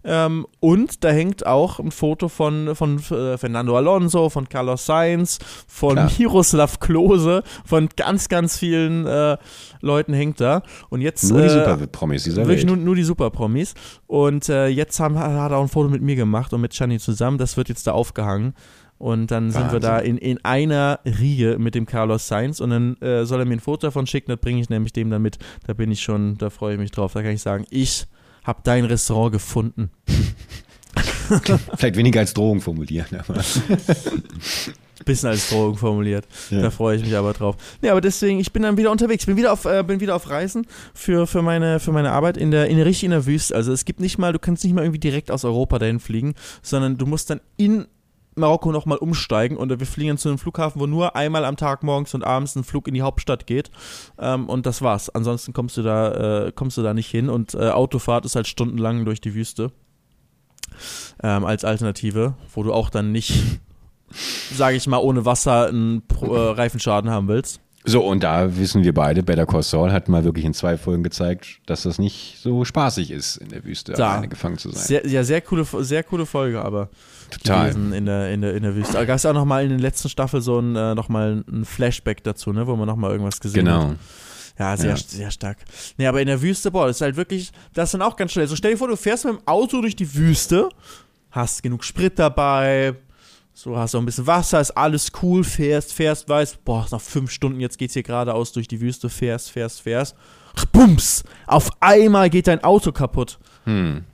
[0.03, 5.38] Ähm, und da hängt auch ein Foto von, von äh, Fernando Alonso, von Carlos Sainz,
[5.66, 6.11] von Klar.
[6.18, 9.36] Miroslav Klose, von ganz, ganz vielen äh,
[9.80, 10.62] Leuten hängt da.
[10.88, 12.68] Und jetzt Nur die äh, Super-Promis dieser Wirklich Welt.
[12.68, 13.74] nur, nur die Super-Promis.
[14.07, 16.98] Und äh, jetzt haben, hat er auch ein Foto mit mir gemacht und mit Chani
[16.98, 17.38] zusammen.
[17.38, 18.55] Das wird jetzt da aufgehangen.
[18.96, 19.80] Und dann sind wir Wahnsinn.
[19.80, 22.61] da in, in einer Riege mit dem Carlos Sainz.
[22.61, 24.30] Und dann äh, soll er mir ein Foto davon schicken.
[24.30, 25.38] Das bringe ich nämlich dem dann mit.
[25.66, 27.14] Da bin ich schon, da freue ich mich drauf.
[27.14, 28.07] Da kann ich sagen, ich
[28.45, 29.91] habe dein Restaurant gefunden.
[31.76, 33.07] Vielleicht weniger als Drohung formulieren.
[33.16, 33.43] Aber.
[35.05, 36.26] Bisschen als Drohung formuliert.
[36.51, 36.61] Ja.
[36.61, 37.57] Da freue ich mich aber drauf.
[37.80, 39.26] Nee, aber deswegen, ich bin dann wieder unterwegs.
[39.26, 42.51] Bin wieder auf, äh, bin wieder auf Reisen für, für, meine, für meine Arbeit in
[42.51, 43.55] der, in richtig in der Wüste.
[43.55, 46.34] Also es gibt nicht mal, du kannst nicht mal irgendwie direkt aus Europa dahin fliegen,
[46.62, 47.86] sondern du musst dann in
[48.36, 52.14] Marokko nochmal umsteigen und wir fliegen zu einem Flughafen, wo nur einmal am Tag morgens
[52.14, 53.70] und abends ein Flug in die Hauptstadt geht.
[54.18, 55.10] Ähm, und das war's.
[55.10, 58.46] Ansonsten kommst du da, äh, kommst du da nicht hin und äh, Autofahrt ist halt
[58.46, 59.72] stundenlang durch die Wüste.
[61.22, 63.60] Ähm, als Alternative, wo du auch dann nicht,
[64.54, 67.60] sage ich mal, ohne Wasser einen Pro, äh, Reifenschaden haben willst.
[67.84, 71.02] So, und da wissen wir beide, Better Call Saul hat mal wirklich in zwei Folgen
[71.02, 74.10] gezeigt, dass das nicht so spaßig ist, in der Wüste Da.
[74.10, 74.82] alleine gefangen zu sein.
[74.82, 76.90] Sehr, ja, sehr coole, sehr coole Folge, aber
[77.30, 77.70] Total.
[77.70, 78.92] gewesen in der, in der, in der Wüste.
[78.94, 82.22] Da gab es auch nochmal in der letzten Staffel so ein, äh, nochmal ein Flashback
[82.24, 83.80] dazu, ne, wo man nochmal irgendwas gesehen hat.
[83.82, 83.94] Genau.
[84.58, 84.96] Ja, sehr, Ja.
[84.96, 85.58] sehr stark.
[85.96, 88.32] Nee, aber in der Wüste, boah, das ist halt wirklich, das ist dann auch ganz
[88.32, 88.46] schnell.
[88.46, 90.68] So stell dir vor, du fährst mit dem Auto durch die Wüste,
[91.30, 92.94] hast genug Sprit dabei,
[93.54, 97.30] so hast auch ein bisschen Wasser, ist alles cool, fährst, fährst, weißt, boah, nach fünf
[97.30, 100.14] Stunden, jetzt geht's hier geradeaus durch die Wüste, fährst, fährst, fährst.
[100.72, 101.22] Bums!
[101.46, 103.38] Auf einmal geht dein Auto kaputt.
[103.64, 104.04] Hm.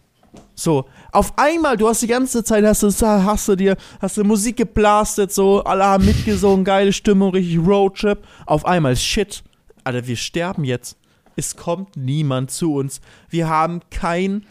[0.55, 4.25] So, auf einmal, du hast die ganze Zeit, hast du, hast du dir, hast du
[4.25, 8.25] Musik geblastet, so, alle haben mitgesungen, geile Stimmung, richtig Roadtrip.
[8.47, 9.43] Auf einmal, shit,
[9.85, 10.97] Alter, wir sterben jetzt.
[11.37, 13.01] Es kommt niemand zu uns.
[13.29, 14.47] Wir haben kein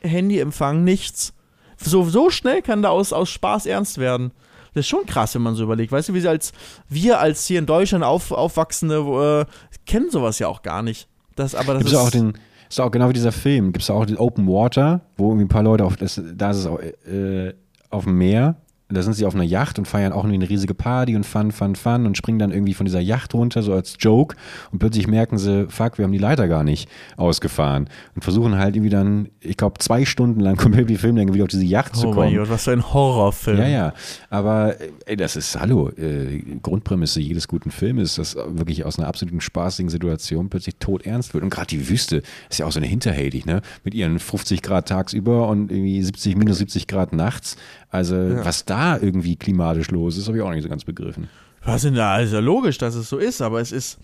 [0.00, 1.34] Handyempfang, nichts.
[1.76, 4.32] So, so schnell kann da aus, aus Spaß ernst werden.
[4.74, 5.92] Das ist schon krass, wenn man so überlegt.
[5.92, 6.52] Weißt du, wie sie als,
[6.88, 11.08] wir als hier in Deutschland auf, aufwachsende, äh, kennen sowas ja auch gar nicht.
[11.36, 12.38] Das, aber das Gibt es auch den,
[12.70, 15.48] ist auch genau wie dieser Film, gibt es auch den Open Water, wo irgendwie ein
[15.48, 17.52] paar Leute auf, das, da ist es auch, äh,
[17.90, 18.56] auf dem Meer,
[18.96, 21.52] da sind sie auf einer Yacht und feiern auch irgendwie eine riesige Party und Fun,
[21.52, 24.36] Fun, Fun und springen dann irgendwie von dieser Yacht runter, so als Joke
[24.72, 28.76] und plötzlich merken sie, fuck, wir haben die Leiter gar nicht ausgefahren und versuchen halt
[28.76, 32.08] irgendwie dann, ich glaube, zwei Stunden lang komplett die Filmlänge wieder auf diese Yacht zu
[32.08, 32.30] Oh kommen.
[32.30, 33.58] mein Gott, was für ein Horrorfilm.
[33.58, 33.92] Ja, ja.
[34.30, 34.74] Aber
[35.06, 39.88] ey, das ist, hallo, äh, Grundprämisse jedes guten Films, dass wirklich aus einer absoluten spaßigen
[39.90, 41.44] Situation plötzlich tot ernst wird.
[41.44, 43.62] Und gerade die Wüste ist ja auch so eine Hinterhältig, ne?
[43.84, 47.56] Mit ihren 50 Grad tagsüber und irgendwie 70, minus 70 Grad nachts.
[47.90, 48.14] Also,
[48.44, 51.28] was da irgendwie klimatisch los ist, habe ich auch nicht so ganz begriffen.
[51.64, 52.12] Was denn da?
[52.12, 53.98] Also logisch, dass es so ist, aber es ist.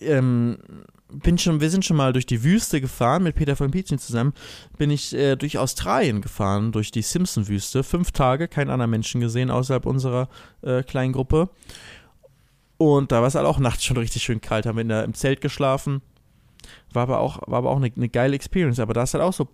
[0.00, 0.58] Ähm,
[1.12, 4.32] bin schon, wir sind schon mal durch die Wüste gefahren mit Peter von Pietschen zusammen.
[4.78, 7.82] Bin ich äh, durch Australien gefahren, durch die Simpson-Wüste.
[7.82, 10.28] Fünf Tage, keinen anderen Menschen gesehen außerhalb unserer
[10.62, 11.50] äh, kleinen Gruppe.
[12.78, 14.66] Und da war es halt auch nachts schon richtig schön kalt.
[14.66, 16.00] Haben wir in der, im Zelt geschlafen.
[16.92, 18.78] War aber auch, war aber auch eine, eine geile Experience.
[18.78, 19.48] Aber da ist halt auch so.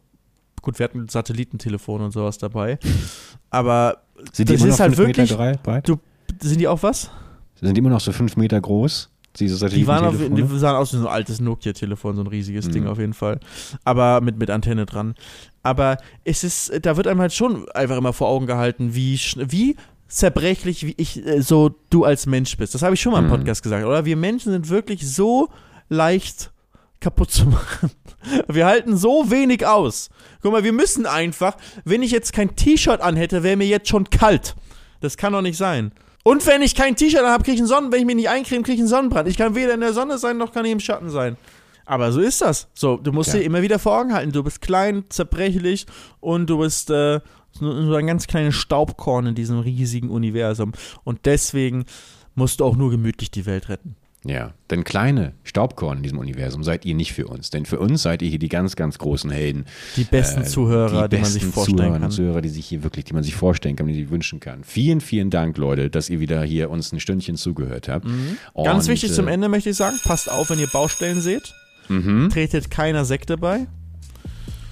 [0.66, 2.76] Gut, wir hatten Satellitentelefon und sowas dabei.
[3.50, 3.98] Aber
[4.32, 5.36] Sind Das die immer ist noch halt wirklich-
[5.84, 5.96] du,
[6.42, 7.08] sind die auch was?
[7.60, 9.08] Sind immer noch so fünf Meter groß.
[9.38, 10.54] Diese Die, waren auf, Satellitentelefone?
[10.54, 12.72] die sahen aus wie so ein altes Nokia-Telefon, so ein riesiges Mhm.
[12.72, 13.38] Ding auf jeden Fall.
[13.84, 15.14] Aber mit, mit Antenne dran.
[15.62, 19.76] Aber es ist, da wird einem halt schon einfach immer vor Augen gehalten, wie, wie
[20.08, 22.74] zerbrechlich, wie ich, äh, so du als Mensch bist.
[22.74, 23.30] Das habe ich schon mal im Mhm.
[23.30, 24.04] Podcast gesagt, oder?
[24.04, 25.48] Wir Menschen sind wirklich so
[25.88, 26.50] leicht
[27.00, 27.90] kaputt zu machen.
[28.48, 30.08] Wir halten so wenig aus.
[30.42, 34.10] Guck mal, wir müssen einfach, wenn ich jetzt kein T-Shirt anhätte, wäre mir jetzt schon
[34.10, 34.56] kalt.
[35.00, 35.92] Das kann doch nicht sein.
[36.24, 38.64] Und wenn ich kein T-Shirt habe, kriege ich einen Sonnen, wenn ich mich nicht eincreme,
[38.64, 39.28] kriege ich einen Sonnenbrand.
[39.28, 41.36] Ich kann weder in der Sonne sein, noch kann ich im Schatten sein.
[41.84, 42.66] Aber so ist das.
[42.74, 43.38] So, du musst Ja.
[43.38, 45.86] dir immer wieder vor Augen halten, du bist klein, zerbrechlich
[46.18, 47.20] und du bist äh,
[47.52, 50.72] so so ein ganz kleines Staubkorn in diesem riesigen Universum.
[51.04, 51.84] Und deswegen
[52.34, 53.94] musst du auch nur gemütlich die Welt retten.
[54.28, 57.50] Ja, denn kleine Staubkorn in diesem Universum seid ihr nicht für uns.
[57.50, 59.66] Denn für uns seid ihr hier die ganz, ganz großen Helden.
[59.96, 62.10] Die besten Äh, Zuhörer, die, man sich besten vorstellen Zuhörerinnen kann.
[62.10, 64.64] Zuhörer, die sich hier wirklich, die man sich vorstellen kann, die sich wünschen kann.
[64.64, 68.06] Vielen, vielen Dank, Leute, dass ihr wieder hier uns ein Stündchen zugehört habt.
[68.54, 71.54] Ganz Und, wichtig zum äh, Ende möchte ich sagen, passt auf, wenn ihr Baustellen seht.
[71.88, 72.28] Mhm.
[72.30, 73.66] Tretet keiner Sekte bei.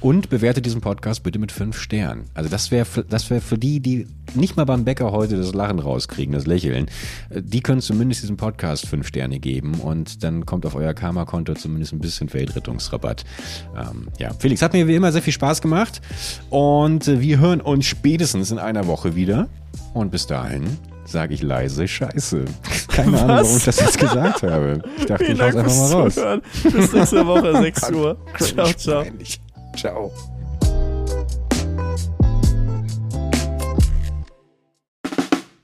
[0.05, 2.27] Und bewertet diesen Podcast bitte mit fünf Sternen.
[2.35, 5.79] Also das wäre das wär für die, die nicht mal beim Bäcker heute das Lachen
[5.79, 6.89] rauskriegen, das Lächeln,
[7.31, 11.55] äh, die können zumindest diesem Podcast fünf Sterne geben und dann kommt auf euer Karma-Konto
[11.55, 13.25] zumindest ein bisschen Weltrettungsrabatt.
[13.75, 16.03] Ähm, ja, Felix, hat mir wie immer sehr viel Spaß gemacht
[16.51, 19.49] und äh, wir hören uns spätestens in einer Woche wieder.
[19.95, 20.65] Und bis dahin
[21.07, 22.45] sage ich leise Scheiße.
[22.89, 23.45] Keine Ahnung, Was?
[23.47, 24.83] warum ich das jetzt gesagt habe.
[24.99, 26.41] Ich dachte, Vielen ich hau's einfach mal raus.
[26.63, 28.19] Bis nächste Woche, 6 Uhr.
[28.39, 29.05] Ciao, ciao.
[29.77, 30.13] Ciao.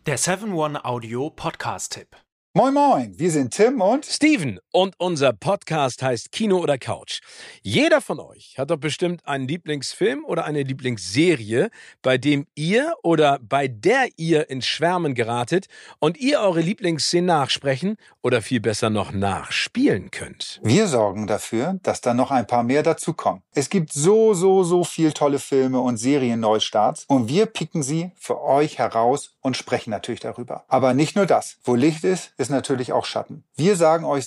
[0.06, 2.16] Der 7-One-Audio-Podcast-Tipp.
[2.52, 7.20] Moin Moin, wir sind Tim und Steven und unser Podcast heißt Kino oder Couch.
[7.62, 11.70] Jeder von euch hat doch bestimmt einen Lieblingsfilm oder eine Lieblingsserie,
[12.02, 15.66] bei dem ihr oder bei der ihr ins Schwärmen geratet
[15.98, 20.60] und ihr eure Lieblingsszenen nachsprechen oder viel besser noch nachspielen könnt.
[20.62, 23.42] wir sorgen dafür, dass da noch ein paar mehr dazukommen.
[23.54, 28.40] Es gibt so, so, so viel tolle Filme und Serien-Neustarts und wir picken sie für
[28.40, 30.64] euch heraus und sprechen natürlich darüber.
[30.68, 31.56] Aber nicht nur das.
[31.64, 33.44] Wo Licht ist, ist natürlich auch Schatten.
[33.56, 34.26] Wir sagen euch